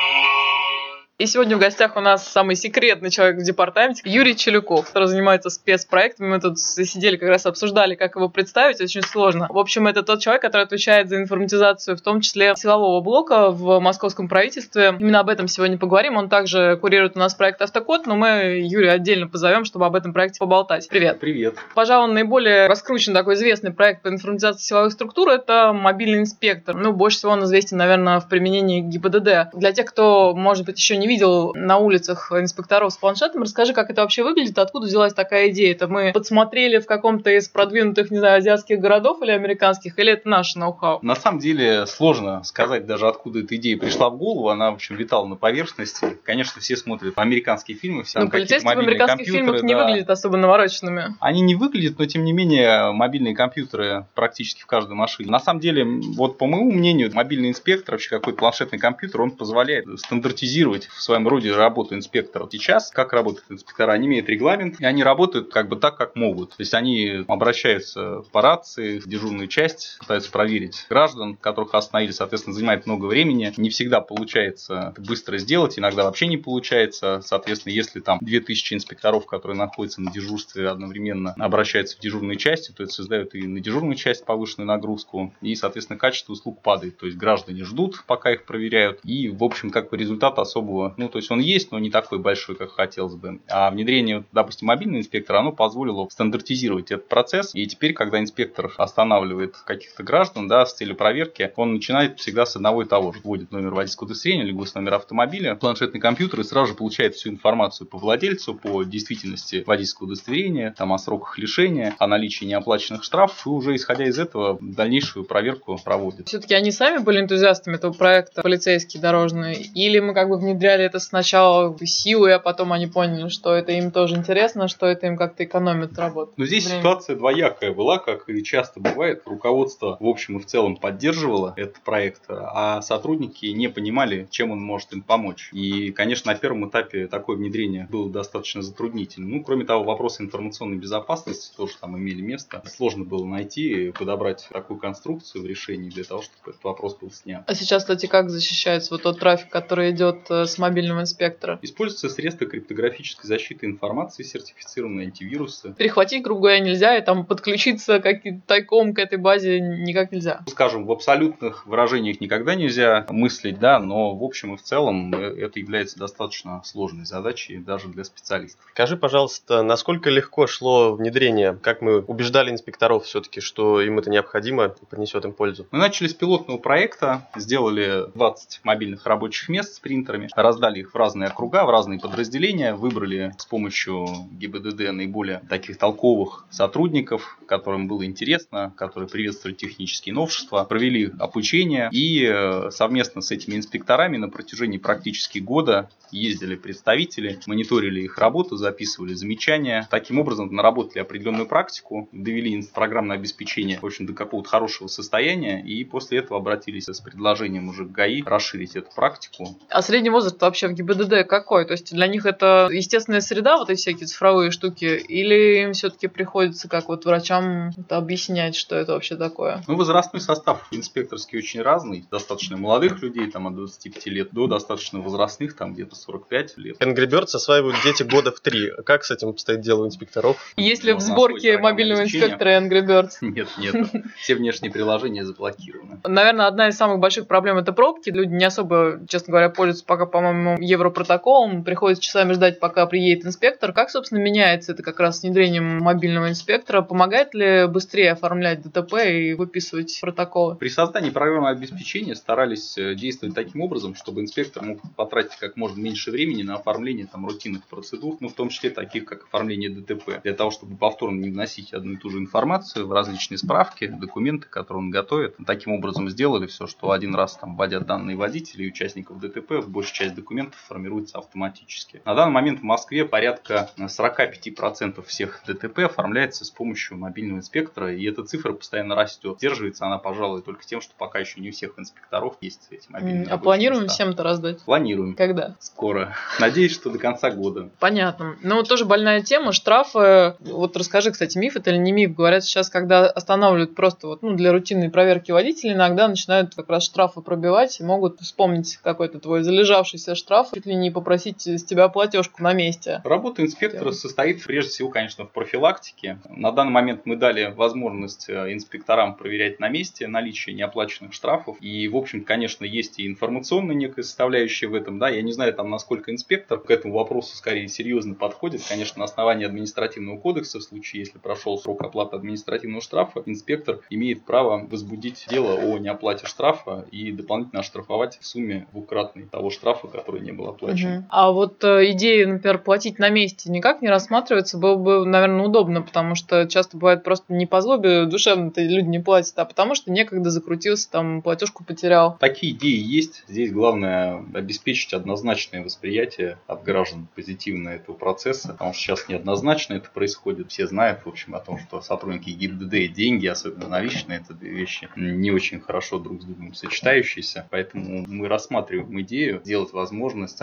И 1.24 1.26
сегодня 1.26 1.56
в 1.56 1.60
гостях 1.62 1.96
у 1.96 2.02
нас 2.02 2.28
самый 2.28 2.58
секретный 2.58 3.10
человек 3.10 3.38
в 3.38 3.44
департаменте 3.44 4.02
Юрий 4.04 4.36
Челюков, 4.36 4.88
который 4.88 5.08
занимается 5.08 5.50
спецпроектами. 5.50 6.28
Мы 6.28 6.42
тут 6.42 6.60
сидели 6.60 7.16
как 7.16 7.30
раз 7.30 7.46
обсуждали, 7.46 7.96
как 7.96 8.18
его 8.18 8.28
представить, 8.28 8.82
очень 8.82 9.04
сложно. 9.04 9.48
В 9.50 9.58
общем, 9.58 9.88
это 9.88 10.04
тот 10.04 10.20
человек, 10.20 10.42
который 10.42 10.64
отвечает 10.64 11.08
за 11.08 11.22
информатизацию, 11.22 11.96
в 11.96 12.02
том 12.02 12.20
числе 12.20 12.54
силового 12.58 13.00
блока 13.00 13.52
в 13.52 13.80
московском 13.80 14.28
правительстве. 14.28 14.98
Именно 15.00 15.22
об 15.22 15.30
этом 15.30 15.48
сегодня 15.48 15.78
поговорим. 15.78 16.18
Он 16.18 16.28
также 16.28 16.76
курирует 16.82 17.16
у 17.16 17.20
нас 17.20 17.34
проект 17.36 17.62
«Автокод», 17.62 18.06
но 18.06 18.18
мы 18.18 18.62
Юрия 18.62 18.92
отдельно 18.92 19.30
позовем, 19.30 19.64
чтобы 19.64 19.86
об 19.86 19.96
этом 19.96 20.12
проекте 20.12 20.40
поболтать. 20.40 20.90
Привет. 20.90 21.22
Привет. 21.22 21.56
Пожалуй, 21.74 22.14
наиболее 22.14 22.68
раскручен 22.68 23.14
такой 23.14 23.36
известный 23.36 23.72
проект 23.72 24.02
по 24.02 24.10
информатизации 24.10 24.62
силовых 24.62 24.92
структур– 24.92 25.30
это 25.30 25.72
мобильный 25.72 26.20
инспектор. 26.20 26.76
Ну, 26.76 26.92
больше 26.92 27.20
всего 27.20 27.32
он 27.32 27.46
известен, 27.46 27.78
наверное, 27.78 28.20
в 28.20 28.28
применении 28.28 28.82
ГИБДД. 28.82 29.54
Для 29.54 29.72
тех, 29.72 29.86
кто, 29.86 30.36
может 30.36 30.66
быть, 30.66 30.78
еще 30.78 30.98
не 30.98 31.08
видел 31.08 31.13
на 31.22 31.78
улицах 31.78 32.32
инспекторов 32.32 32.94
с 32.94 32.98
планшетом. 32.98 33.44
Расскажи, 33.44 33.74
как 33.74 33.90
это 33.90 34.02
вообще 34.02 34.24
выглядит, 34.24 34.58
откуда 34.58 34.88
взялась 34.88 35.14
такая 35.14 35.50
идея? 35.50 35.74
Это 35.74 35.88
мы 35.88 36.12
подсмотрели 36.14 36.80
в 36.80 36.86
каком-то 36.86 37.30
из 37.30 37.48
продвинутых, 37.48 38.12
не 38.12 38.20
знаю, 38.20 38.38
азиатских 38.38 38.80
городов 38.80 39.22
или 39.22 39.32
американских, 39.32 39.98
или 40.00 40.14
это 40.14 40.28
наше 40.30 40.60
ноу-хау? 40.60 41.00
На 41.02 41.16
самом 41.16 41.40
деле 41.40 41.86
сложно 41.86 42.44
сказать 42.44 42.86
даже, 42.86 43.08
откуда 43.08 43.40
эта 43.40 43.56
идея 43.56 43.78
пришла 43.78 44.10
в 44.10 44.18
голову. 44.18 44.50
Она, 44.50 44.72
в 44.72 44.76
общем, 44.76 44.96
витала 44.96 45.26
на 45.26 45.36
поверхности. 45.36 46.18
Конечно, 46.24 46.62
все 46.62 46.76
смотрят 46.76 47.14
американские 47.18 47.78
фильмы, 47.78 48.04
все 48.04 48.20
Ну, 48.20 48.30
полицейские 48.30 48.76
в 48.76 48.80
американских 48.80 49.26
фильмах 49.26 49.64
не 49.64 49.74
да. 49.74 49.86
выглядят 49.86 50.10
особо 50.10 50.38
навороченными. 50.38 51.16
Они 51.20 51.42
не 51.42 51.56
выглядят, 51.56 52.00
но 52.00 52.06
тем 52.06 52.24
не 52.24 52.34
менее 52.34 52.92
мобильные 52.92 53.36
компьютеры 53.36 54.06
практически 54.16 54.62
в 54.62 54.66
каждой 54.66 54.96
машине. 54.96 55.30
На 55.30 55.40
самом 55.40 55.60
деле, 55.60 55.86
вот 56.16 56.38
по 56.38 56.46
моему 56.46 56.72
мнению, 56.72 57.12
мобильный 57.14 57.50
инспектор, 57.50 57.96
вообще 57.96 58.10
какой-то 58.10 58.40
планшетный 58.40 58.80
компьютер, 58.80 59.22
он 59.22 59.32
позволяет 59.32 59.86
стандартизировать 60.00 60.88
в 60.88 61.02
своем 61.04 61.28
роде 61.28 61.54
работу 61.54 61.96
инспекторов. 61.96 62.50
Сейчас, 62.52 62.92
как 62.92 63.14
работают 63.14 63.46
инспектора, 63.50 63.92
они 63.92 64.08
имеют 64.08 64.30
регламент, 64.30 64.80
и 64.80 64.86
они 64.86 65.04
работают 65.04 65.52
как 65.52 65.70
бы 65.70 65.76
так, 65.76 65.98
как 65.98 66.16
могут. 66.16 66.52
То 66.52 66.56
есть 66.60 66.74
они 66.74 67.24
обращаются 67.28 68.24
по 68.32 68.42
рации, 68.42 69.00
в 69.00 69.08
дежурную 69.08 69.48
часть, 69.48 69.98
пытаются 70.00 70.32
проверить 70.32 70.86
граждан, 70.90 71.36
которых 71.36 71.74
остановили, 71.76 72.12
соответственно, 72.12 72.56
занимает 72.56 72.86
много 72.86 73.06
времени. 73.06 73.54
Не 73.58 73.70
всегда 73.70 74.02
получается 74.02 74.94
быстро 74.98 75.38
сделать, 75.38 75.78
иногда 75.78 76.04
вообще 76.04 76.28
не 76.28 76.38
получается. 76.38 77.22
Соответственно, 77.24 77.74
если 77.74 78.00
там 78.00 78.20
2000 78.22 78.76
инспекторов, 78.76 79.26
которые 79.26 79.58
находятся 79.58 80.02
на 80.02 80.12
дежурстве 80.12 80.70
одновременно, 80.70 81.34
обращаются 81.38 81.98
в 81.98 82.00
дежурные 82.00 82.38
части, 82.38 82.72
то 82.72 82.84
это 82.84 82.92
создает 82.92 83.36
и 83.36 83.48
на 83.48 83.60
дежурную 83.60 83.96
часть 83.96 84.26
повышенную 84.26 84.68
нагрузку, 84.68 85.34
и, 85.42 85.56
соответственно, 85.56 86.00
качество 86.00 86.34
услуг 86.34 86.62
падает. 86.62 86.98
То 86.98 87.06
есть 87.06 87.18
граждане 87.18 87.64
ждут, 87.64 88.04
пока 88.08 88.32
их 88.32 88.46
проверяют, 88.46 89.00
и, 89.04 89.30
в 89.30 89.44
общем, 89.44 89.70
как 89.70 89.90
бы 89.90 89.98
результат 89.98 90.40
особого 90.40 90.83
ну, 90.98 91.10
то 91.10 91.18
есть 91.18 91.32
он 91.32 91.40
есть, 91.40 91.72
но 91.72 91.80
не 91.80 91.90
такой 91.90 92.20
большой, 92.20 92.56
как 92.56 92.72
хотелось 92.72 93.16
бы. 93.16 93.40
А 93.50 93.70
внедрение, 93.72 94.24
допустим, 94.32 94.68
мобильного 94.68 95.00
инспектора, 95.00 95.40
оно 95.40 95.52
позволило 95.52 96.08
стандартизировать 96.10 96.92
этот 96.92 97.08
процесс. 97.08 97.54
И 97.54 97.66
теперь, 97.68 97.94
когда 97.94 98.20
инспектор 98.20 98.72
останавливает 98.78 99.56
каких-то 99.58 100.04
граждан, 100.04 100.48
да, 100.48 100.66
с 100.66 100.74
целью 100.74 100.96
проверки, 100.96 101.52
он 101.56 101.74
начинает 101.74 102.20
всегда 102.20 102.46
с 102.46 102.56
одного 102.56 102.84
и 102.84 102.86
того 102.86 103.12
же. 103.12 103.20
Вводит 103.24 103.52
номер 103.52 103.74
водительского 103.74 104.08
удостоверения, 104.08 104.46
либо 104.46 104.66
с 104.66 104.74
номера 104.76 104.98
автомобиля, 104.98 105.56
планшетный 105.56 106.00
компьютер 106.00 106.42
и 106.42 106.44
сразу 106.44 106.68
же 106.68 106.74
получает 106.74 107.16
всю 107.16 107.30
информацию 107.30 107.88
по 107.88 107.98
владельцу, 107.98 108.56
по 108.56 108.84
действительности 108.84 109.64
водительского 109.66 110.08
удостоверения, 110.08 110.74
там, 110.78 110.94
о 110.94 110.98
сроках 110.98 111.38
лишения, 111.38 111.96
о 112.00 112.08
наличии 112.08 112.46
неоплаченных 112.46 113.04
штрафов, 113.04 113.46
и 113.46 113.50
уже 113.50 113.76
исходя 113.76 114.06
из 114.06 114.18
этого 114.18 114.58
дальнейшую 114.62 115.26
проверку 115.26 115.80
проводит. 115.84 116.28
Все-таки 116.28 116.54
они 116.54 116.72
сами 116.72 116.98
были 116.98 117.20
энтузиастами 117.20 117.76
этого 117.76 117.94
проекта, 117.94 118.42
полицейские 118.42 119.02
дорожные, 119.02 119.62
или 119.62 120.00
мы 120.00 120.14
как 120.14 120.30
бы 120.30 120.38
внедряли 120.38 120.73
это 120.82 121.00
сначала 121.00 121.76
силой, 121.86 122.36
а 122.36 122.40
потом 122.40 122.74
они 122.74 122.88
поняли, 122.88 123.30
что 123.30 123.54
это 123.54 123.72
им 123.72 123.92
тоже 123.92 124.16
интересно, 124.16 124.68
что 124.68 124.86
это 124.86 125.08
им 125.08 125.18
как-то 125.18 125.44
экономит 125.44 125.98
работу. 125.98 126.34
Но 126.38 126.46
здесь 126.46 126.66
Время. 126.66 126.80
ситуация 126.80 127.16
двоякая 127.16 127.74
была, 127.74 128.00
как 128.00 128.30
и 128.30 128.44
часто 128.44 128.80
бывает. 128.80 129.24
Руководство 129.26 129.98
в 130.00 130.08
общем 130.08 130.38
и 130.38 130.42
в 130.42 130.46
целом 130.46 130.78
поддерживало 130.78 131.54
этот 131.58 131.82
проект, 131.82 132.24
а 132.30 132.82
сотрудники 132.82 133.46
не 133.48 133.68
понимали, 133.68 134.28
чем 134.30 134.52
он 134.52 134.62
может 134.62 134.94
им 134.94 135.02
помочь. 135.02 135.50
И, 135.52 135.92
конечно, 135.92 136.32
на 136.32 136.38
первом 136.38 136.70
этапе 136.70 137.08
такое 137.08 137.38
внедрение 137.38 137.88
было 137.90 138.10
достаточно 138.10 138.62
затруднительно. 138.62 139.28
Ну, 139.28 139.44
кроме 139.44 139.66
того, 139.66 139.84
вопросы 139.84 140.24
информационной 140.24 140.78
безопасности 140.78 141.56
тоже 141.56 141.74
там 141.80 141.98
имели 141.98 142.22
место. 142.22 142.62
Сложно 142.66 143.04
было 143.04 143.26
найти, 143.26 143.92
подобрать 143.92 144.48
такую 144.52 144.80
конструкцию 144.80 145.44
в 145.44 145.46
решении 145.46 145.90
для 145.90 146.04
того, 146.04 146.22
чтобы 146.22 146.52
этот 146.52 146.64
вопрос 146.64 146.96
был 146.96 147.12
снят. 147.12 147.44
А 147.48 147.56
сейчас, 147.56 147.84
кстати, 147.84 148.06
как 148.06 148.30
защищается 148.30 148.94
вот 148.94 149.04
тот 149.04 149.20
трафик, 149.20 149.50
который 149.50 149.92
идет 149.92 150.30
э, 150.30 150.46
с 150.46 150.58
мобильного 150.64 151.02
инспектора. 151.02 151.60
Используются 151.62 152.10
средства 152.10 152.48
криптографической 152.48 153.28
защиты 153.28 153.66
информации, 153.66 154.24
сертифицированные 154.24 155.08
антивирусы. 155.08 155.74
Перехватить, 155.78 156.24
грубо 156.24 156.42
говоря, 156.42 156.60
нельзя, 156.60 156.98
и 156.98 157.02
там 157.02 157.26
подключиться 157.26 158.00
как 158.00 158.22
тайком 158.48 158.94
к 158.94 159.00
этой 159.00 159.18
базе 159.18 159.60
никак 159.60 160.12
нельзя. 160.12 160.42
Скажем, 160.48 160.86
в 160.86 160.92
абсолютных 160.92 161.66
выражениях 161.66 162.22
никогда 162.22 162.56
нельзя 162.56 163.06
мыслить, 163.10 163.60
да, 163.60 163.80
но 163.80 164.16
в 164.16 164.24
общем 164.24 164.54
и 164.54 164.58
в 164.58 164.62
целом 164.62 165.14
э, 165.14 165.46
это 165.46 165.60
является 165.60 166.00
достаточно 166.00 166.62
сложной 166.64 167.06
задачей 167.06 167.58
даже 167.58 167.90
для 167.90 168.04
специалистов. 168.04 168.66
Скажи, 168.72 168.96
пожалуйста, 168.96 169.64
насколько 169.64 170.10
легко 170.10 170.48
шло 170.48 170.94
внедрение? 170.96 171.58
Как 171.62 171.82
мы 171.82 172.00
убеждали 172.00 172.52
инспекторов 172.52 173.06
все-таки, 173.06 173.42
что 173.42 173.82
им 173.82 174.00
это 174.00 174.10
необходимо 174.10 174.66
и 174.66 174.86
принесет 174.90 175.26
им 175.26 175.34
пользу? 175.34 175.68
Мы 175.72 175.80
начали 175.80 176.08
с 176.08 176.14
пилотного 176.14 176.58
проекта, 176.58 177.28
сделали 177.36 178.06
20 178.16 178.62
мобильных 178.64 179.06
рабочих 179.06 179.50
мест 179.50 179.76
с 179.76 179.80
принтерами, 179.80 180.30
раздали 180.54 180.80
их 180.80 180.94
в 180.94 180.96
разные 180.96 181.30
округа, 181.30 181.66
в 181.66 181.70
разные 181.70 182.00
подразделения, 182.00 182.76
выбрали 182.76 183.34
с 183.38 183.46
помощью 183.46 184.06
ГИБДД 184.32 184.92
наиболее 184.92 185.42
таких 185.50 185.78
толковых 185.78 186.46
сотрудников, 186.50 187.40
которым 187.48 187.88
было 187.88 188.06
интересно, 188.06 188.74
которые 188.78 189.10
приветствовали 189.10 189.56
технические 189.56 190.14
новшества, 190.14 190.64
провели 190.64 191.12
обучение 191.20 191.90
и 191.92 192.26
э, 192.26 192.70
совместно 192.72 193.22
с 193.22 193.32
этими 193.32 193.56
инспекторами 193.56 194.18
на 194.18 194.30
протяжении 194.30 194.78
практически 194.78 195.40
года 195.40 195.90
ездили 196.12 196.56
представители, 196.56 197.40
мониторили 197.48 198.02
их 198.02 198.18
работу, 198.20 198.56
записывали 198.56 199.14
замечания. 199.14 199.88
Таким 199.90 200.20
образом, 200.20 200.54
наработали 200.54 201.02
определенную 201.02 201.48
практику, 201.48 202.08
довели 202.12 202.64
программное 202.74 203.18
обеспечение 203.18 203.80
в 203.82 203.86
общем, 203.86 204.06
до 204.06 204.14
какого-то 204.14 204.50
хорошего 204.50 204.88
состояния 204.88 205.62
и 205.62 205.84
после 205.84 206.20
этого 206.20 206.40
обратились 206.40 206.88
с 206.88 207.00
предложением 207.00 207.70
уже 207.70 207.86
к 207.86 207.92
ГАИ 207.92 208.24
расширить 208.24 208.76
эту 208.76 208.92
практику. 208.96 209.58
А 209.70 209.82
средний 209.82 210.10
возраст 210.10 210.38
вообще 210.44 210.68
в 210.68 210.74
ГИБДД 210.74 211.28
какой? 211.28 211.66
То 211.66 211.74
есть 211.74 211.94
для 211.94 212.08
них 212.08 212.26
это 212.26 212.70
естественная 212.72 213.22
среда, 213.22 213.58
вот 213.58 213.70
эти 213.70 213.80
всякие 213.80 214.08
цифровые 214.08 214.52
штуки, 214.52 214.86
или 214.86 215.64
им 215.64 215.74
все-таки 215.74 216.08
приходится 216.08 216.70
как 216.70 216.88
вот 216.88 217.06
врачам 217.06 217.72
это 217.78 217.98
объяснять, 217.98 218.56
что 218.56 218.76
это 218.76 218.94
вообще 218.94 219.16
такое? 219.16 219.64
Ну, 219.68 219.76
возрастной 219.76 220.22
состав 220.22 220.68
инспекторский 220.72 221.40
очень 221.40 221.62
разный. 221.62 222.06
Достаточно 222.12 222.58
молодых 222.58 223.02
людей, 223.02 223.30
там 223.30 223.48
от 223.48 223.56
25 223.56 224.06
лет, 224.08 224.30
до 224.32 224.48
достаточно 224.48 225.00
возрастных, 225.00 225.56
там 225.56 225.74
где-то 225.74 225.96
45 225.96 226.58
лет. 226.58 226.82
Angry 226.82 227.08
Birds 227.08 227.36
осваивают 227.36 227.78
дети 227.84 228.04
года 228.04 228.32
в 228.32 228.40
три. 228.40 228.72
Как 228.86 229.04
с 229.04 229.12
этим 229.12 229.30
обстоит 229.30 229.62
дело 229.62 229.84
у 229.84 229.88
инспекторов? 229.88 230.38
Есть 230.58 230.84
ли 230.84 230.94
в 230.94 231.00
сборке 231.00 231.58
мобильного 231.58 232.04
инспектора 232.04 232.60
Angry 232.62 232.86
Birds? 232.86 233.12
Нет, 233.22 233.48
нет. 233.58 233.76
Все 234.18 234.36
внешние 234.36 234.72
приложения 234.72 235.24
заблокированы. 235.24 236.00
Наверное, 236.04 236.48
одна 236.48 236.70
из 236.70 236.78
самых 236.78 237.00
больших 237.00 237.28
проблем 237.28 237.58
это 237.58 237.74
пробки. 237.74 238.10
Люди 238.10 238.34
не 238.34 238.46
особо, 238.46 239.00
честно 239.08 239.32
говоря, 239.32 239.50
пользуются 239.50 239.86
пока, 239.86 240.06
по-моему, 240.06 240.33
европротоколом. 240.60 241.64
Приходится 241.64 242.04
часами 242.04 242.34
ждать, 242.34 242.60
пока 242.60 242.86
приедет 242.86 243.26
инспектор. 243.26 243.74
Как, 243.74 243.90
собственно, 243.90 244.20
меняется 244.20 244.74
это 244.74 244.84
как 244.84 245.00
раз 245.00 245.20
с 245.20 245.24
внедрением 245.24 245.80
мобильного 245.80 246.30
инспектора? 246.30 246.82
Помогает 246.82 247.34
ли 247.34 247.68
быстрее 247.68 248.12
оформлять 248.12 248.62
ДТП 248.62 248.94
и 249.06 249.34
выписывать 249.34 249.98
протоколы? 250.02 250.56
При 250.56 250.70
создании 250.70 251.10
программы 251.10 251.50
обеспечения 251.50 252.16
старались 252.16 252.78
э, 252.78 252.96
действовать 252.96 253.36
таким 253.36 253.62
образом, 253.62 253.96
чтобы 253.96 254.22
инспектор 254.22 254.64
мог 254.64 254.80
потратить 254.96 255.38
как 255.40 255.58
можно 255.58 255.82
меньше 255.82 256.12
времени 256.12 256.44
на 256.44 256.56
оформление 256.56 257.08
там, 257.08 257.26
рутинных 257.28 257.66
процедур, 257.66 258.18
ну, 258.20 258.30
в 258.30 258.34
том 258.34 258.50
числе 258.50 258.70
таких, 258.70 259.06
как 259.06 259.24
оформление 259.24 259.70
ДТП, 259.70 260.22
для 260.24 260.34
того, 260.34 260.52
чтобы 260.52 260.76
повторно 260.76 261.20
не 261.20 261.30
вносить 261.30 261.74
одну 261.74 261.94
и 261.94 261.98
ту 261.98 262.10
же 262.10 262.18
информацию 262.20 262.88
в 262.88 262.92
различные 262.92 263.38
справки, 263.38 263.88
документы, 263.88 264.48
которые 264.48 264.84
он 264.84 264.90
готовит. 264.90 265.36
Таким 265.46 265.74
образом 265.74 266.10
сделали 266.10 266.48
все, 266.48 266.68
что 266.68 266.92
один 266.92 267.16
раз 267.16 267.38
там 267.38 267.56
вводя 267.56 267.80
данные 267.80 268.16
водителей 268.16 268.66
и 268.66 268.70
участников 268.70 269.20
ДТП, 269.20 269.66
большая 269.66 269.94
часть 269.94 270.16
документов 270.24 270.60
формируется 270.68 271.18
автоматически. 271.18 272.02
На 272.06 272.16
данный 272.16 272.32
момент 272.32 272.62
в 272.62 272.64
Москве 272.64 273.06
порядка 273.06 273.70
45% 273.78 275.06
всех 275.06 275.42
ДТП 275.46 275.80
оформляется 275.80 276.46
с 276.46 276.50
помощью 276.50 276.98
мобильного 276.98 277.40
инспектора, 277.40 277.94
и 277.94 278.06
эта 278.06 278.24
цифра 278.24 278.54
постоянно 278.54 278.96
растет. 278.96 279.38
Держивается 279.40 279.86
она, 279.86 279.98
пожалуй, 279.98 280.42
только 280.42 280.66
тем, 280.66 280.82
что 280.82 280.94
пока 280.98 281.20
еще 281.20 281.42
не 281.42 281.50
у 281.50 281.52
всех 281.52 281.78
инспекторов 281.78 282.38
есть 282.42 282.68
эти 282.72 282.90
мобильные 282.90 283.28
А 283.28 283.38
планируем 283.38 283.88
всем 283.88 284.10
это 284.10 284.24
раздать? 284.24 284.62
Планируем. 284.64 285.16
Когда? 285.16 285.56
Скоро. 285.60 286.16
Надеюсь, 286.40 286.74
что 286.74 286.90
до 286.90 286.98
конца 286.98 287.30
года. 287.32 287.70
Понятно. 287.80 288.38
Ну, 288.42 288.56
вот 288.56 288.70
тоже 288.70 288.86
больная 288.86 289.22
тема, 289.22 289.52
штрафы. 289.52 290.36
Вот 290.40 290.78
расскажи, 290.78 291.12
кстати, 291.12 291.38
миф 291.38 291.58
это 291.58 291.72
или 291.72 291.78
не 291.78 291.92
миф? 291.92 292.16
Говорят, 292.16 292.44
сейчас, 292.46 292.70
когда 292.70 293.08
останавливают 293.08 293.76
просто 293.76 294.08
вот, 294.08 294.22
ну, 294.22 294.34
для 294.36 294.54
рутинной 294.54 294.90
проверки 294.90 295.32
водителей, 295.32 295.74
иногда 295.74 296.08
начинают 296.08 296.56
как 296.56 296.70
раз 296.70 296.86
штрафы 296.86 297.22
пробивать 297.22 297.80
и 297.80 297.84
могут 297.84 298.22
вспомнить 298.22 298.78
какой-то 298.78 299.20
твой 299.20 299.44
залежавшийся 299.44 300.13
штраф, 300.16 300.50
чуть 300.54 300.66
ли 300.66 300.76
не 300.76 300.92
попросить 300.92 301.48
с 301.48 301.64
тебя 301.64 301.88
платежку 301.90 302.44
на 302.44 302.54
месте. 302.54 303.02
Работа 303.04 303.42
инспектора 303.42 303.92
состоит 303.92 304.44
прежде 304.44 304.72
всего, 304.72 304.90
конечно, 304.90 305.26
в 305.26 305.32
профилактике. 305.32 306.20
На 306.30 306.52
данный 306.52 306.72
момент 306.72 307.02
мы 307.06 307.16
дали 307.16 307.54
возможность 307.56 308.30
э, 308.30 308.54
инспекторам 308.54 309.16
проверять 309.16 309.60
на 309.60 309.70
месте 309.70 310.08
наличие 310.08 310.56
неоплаченных 310.56 311.14
штрафов. 311.14 311.58
И, 311.62 311.88
в 311.88 311.96
общем, 311.96 312.24
конечно, 312.24 312.66
есть 312.66 313.00
и 313.00 313.08
информационная 313.08 313.76
некая 313.76 314.04
составляющая 314.04 314.68
в 314.68 314.74
этом. 314.74 315.00
Да, 315.00 315.10
я 315.10 315.22
не 315.22 315.32
знаю, 315.32 315.54
там, 315.54 315.70
насколько 315.70 316.12
инспектор 316.12 316.60
к 316.60 316.70
этому 316.70 316.94
вопросу 316.94 317.36
скорее 317.36 317.68
серьезно 317.68 318.16
подходит. 318.16 318.62
Конечно, 318.68 319.00
на 319.00 319.06
основании 319.06 319.46
административного 319.46 320.18
кодекса, 320.18 320.60
в 320.60 320.64
случае, 320.64 321.02
если 321.02 321.18
прошел 321.18 321.58
срок 321.58 321.82
оплаты 321.82 322.16
административного 322.16 322.82
штрафа, 322.82 323.24
инспектор 323.26 323.80
имеет 323.90 324.26
право 324.26 324.66
возбудить 324.66 325.26
дело 325.30 325.56
о 325.56 325.78
неоплате 325.78 326.26
штрафа 326.26 326.86
и 326.92 327.12
дополнительно 327.12 327.62
оштрафовать 327.62 328.18
в 328.20 328.26
сумме 328.26 328.68
двукратной 328.72 329.26
того 329.26 329.50
штрафа, 329.50 329.88
который 329.94 330.22
не 330.22 330.32
был 330.32 330.50
оплачен. 330.50 330.98
Угу. 330.98 331.06
А 331.10 331.32
вот 331.32 331.64
э, 331.64 331.92
идея, 331.92 332.28
например, 332.28 332.58
платить 332.58 333.00
на 333.00 333.10
месте 333.10 333.50
никак 333.52 333.82
не 333.82 333.90
рассматривается, 333.90 334.58
было 334.58 334.76
бы, 334.76 335.06
наверное, 335.06 335.46
удобно, 335.46 335.82
потому 335.82 336.16
что 336.16 336.48
часто 336.48 336.78
бывает 336.78 337.04
просто 337.04 337.34
не 337.34 337.46
по 337.46 337.62
злобе 337.62 338.06
душевно 338.06 338.52
люди 338.56 338.88
не 338.88 339.00
платят, 339.00 339.38
а 339.38 339.46
потому 339.46 339.76
что 339.76 339.92
некогда 339.92 340.30
закрутился, 340.30 340.90
там, 340.90 341.22
платежку 341.22 341.64
потерял. 341.64 342.18
Такие 342.20 342.54
идеи 342.54 342.80
есть. 342.80 343.24
Здесь 343.28 343.52
главное 343.52 344.24
обеспечить 344.34 344.94
однозначное 344.94 345.64
восприятие 345.64 346.38
от 346.48 346.64
граждан 346.64 347.08
позитивно 347.16 347.70
этого 347.70 347.96
процесса, 347.96 348.50
потому 348.50 348.74
что 348.74 348.82
сейчас 348.82 349.08
неоднозначно 349.08 349.76
это 349.76 349.90
происходит. 349.90 350.52
Все 350.52 350.68
знают, 350.68 351.02
в 351.06 351.08
общем, 351.08 351.36
о 351.36 351.40
том, 351.40 351.60
что 351.60 351.82
сотрудники 351.82 352.32
ГИБДД 352.32 352.74
и 352.74 352.88
деньги, 352.88 353.28
особенно 353.28 353.68
наличные, 353.68 354.20
это 354.20 354.34
две 354.34 354.52
вещи 354.52 354.90
не 354.96 355.32
очень 355.32 355.60
хорошо 355.60 356.00
друг 356.00 356.22
с 356.22 356.26
другом 356.26 356.54
сочетающиеся. 356.54 357.48
Поэтому 357.50 358.06
мы 358.08 358.28
рассматриваем 358.28 359.02
идею 359.02 359.42
сделать 359.44 359.72
возможность 359.72 359.83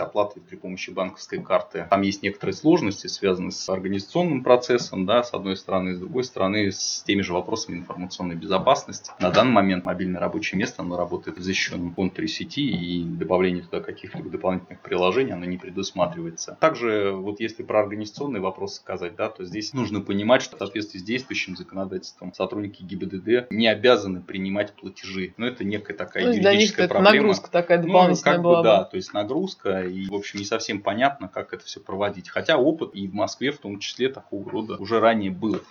оплаты 0.03 0.39
при 0.39 0.55
помощи 0.55 0.91
банковской 0.91 1.41
карты. 1.41 1.87
Там 1.89 2.01
есть 2.01 2.23
некоторые 2.23 2.55
сложности, 2.55 3.07
связанные 3.07 3.51
с 3.51 3.69
организационным 3.69 4.43
процессом, 4.43 5.05
да, 5.05 5.23
с 5.23 5.33
одной 5.33 5.55
стороны, 5.55 5.95
с 5.95 5.99
другой 5.99 6.23
стороны, 6.23 6.71
с 6.71 7.03
теми 7.05 7.21
же 7.21 7.33
вопросами 7.33 7.77
информационной 7.77 8.35
безопасности. 8.35 9.11
На 9.19 9.31
данный 9.31 9.51
момент 9.51 9.85
мобильное 9.85 10.19
рабочее 10.19 10.59
место, 10.59 10.81
оно 10.81 10.97
работает 10.97 11.37
в 11.37 11.41
защищенном 11.41 11.93
контуре 11.93 12.27
сети, 12.27 12.69
и 12.69 13.03
добавление 13.03 13.63
туда 13.63 13.81
каких-либо 13.81 14.29
дополнительных 14.29 14.81
приложений, 14.81 15.33
оно 15.33 15.45
не 15.45 15.57
предусматривается. 15.57 16.57
Также, 16.59 17.11
вот 17.11 17.39
если 17.39 17.63
про 17.63 17.81
организационный 17.81 18.39
вопрос 18.39 18.75
сказать, 18.75 19.15
да, 19.15 19.29
то 19.29 19.43
здесь 19.43 19.73
нужно 19.73 20.01
понимать, 20.01 20.41
что 20.41 20.55
в 20.55 20.59
соответствии 20.59 20.99
с 20.99 21.03
действующим 21.03 21.55
законодательством 21.55 22.33
сотрудники 22.33 22.83
ГИБДД 22.83 23.51
не 23.51 23.67
обязаны 23.67 24.21
принимать 24.21 24.73
платежи. 24.73 25.33
Но 25.37 25.47
это 25.47 25.63
некая 25.63 25.93
такая 25.93 26.23
ну, 26.25 26.29
юридическая 26.33 26.51
для 26.51 26.85
них 26.85 26.89
проблема. 26.89 27.15
нагрузка 27.17 27.51
такая 27.51 27.77
ну, 27.79 27.87
дополнительная 27.87 28.37
ну, 28.37 28.37
как 28.37 28.43
была 28.43 28.57
бы, 28.57 28.63
да, 28.63 28.83
то 28.83 28.97
есть 28.97 29.13
нагрузка, 29.13 29.30
и, 29.85 30.07
в 30.07 30.13
общем, 30.13 30.39
не 30.39 30.45
совсем 30.45 30.81
понятно, 30.81 31.27
как 31.27 31.53
это 31.53 31.65
все 31.65 31.79
проводить. 31.79 32.29
Хотя 32.29 32.57
опыт 32.57 32.95
и 32.95 33.07
в 33.07 33.13
Москве 33.13 33.51
в 33.51 33.57
том 33.57 33.79
числе 33.79 34.09
такого 34.09 34.49
рода 34.49 34.77
уже 34.77 34.99
ранее 34.99 35.31
был. 35.31 35.61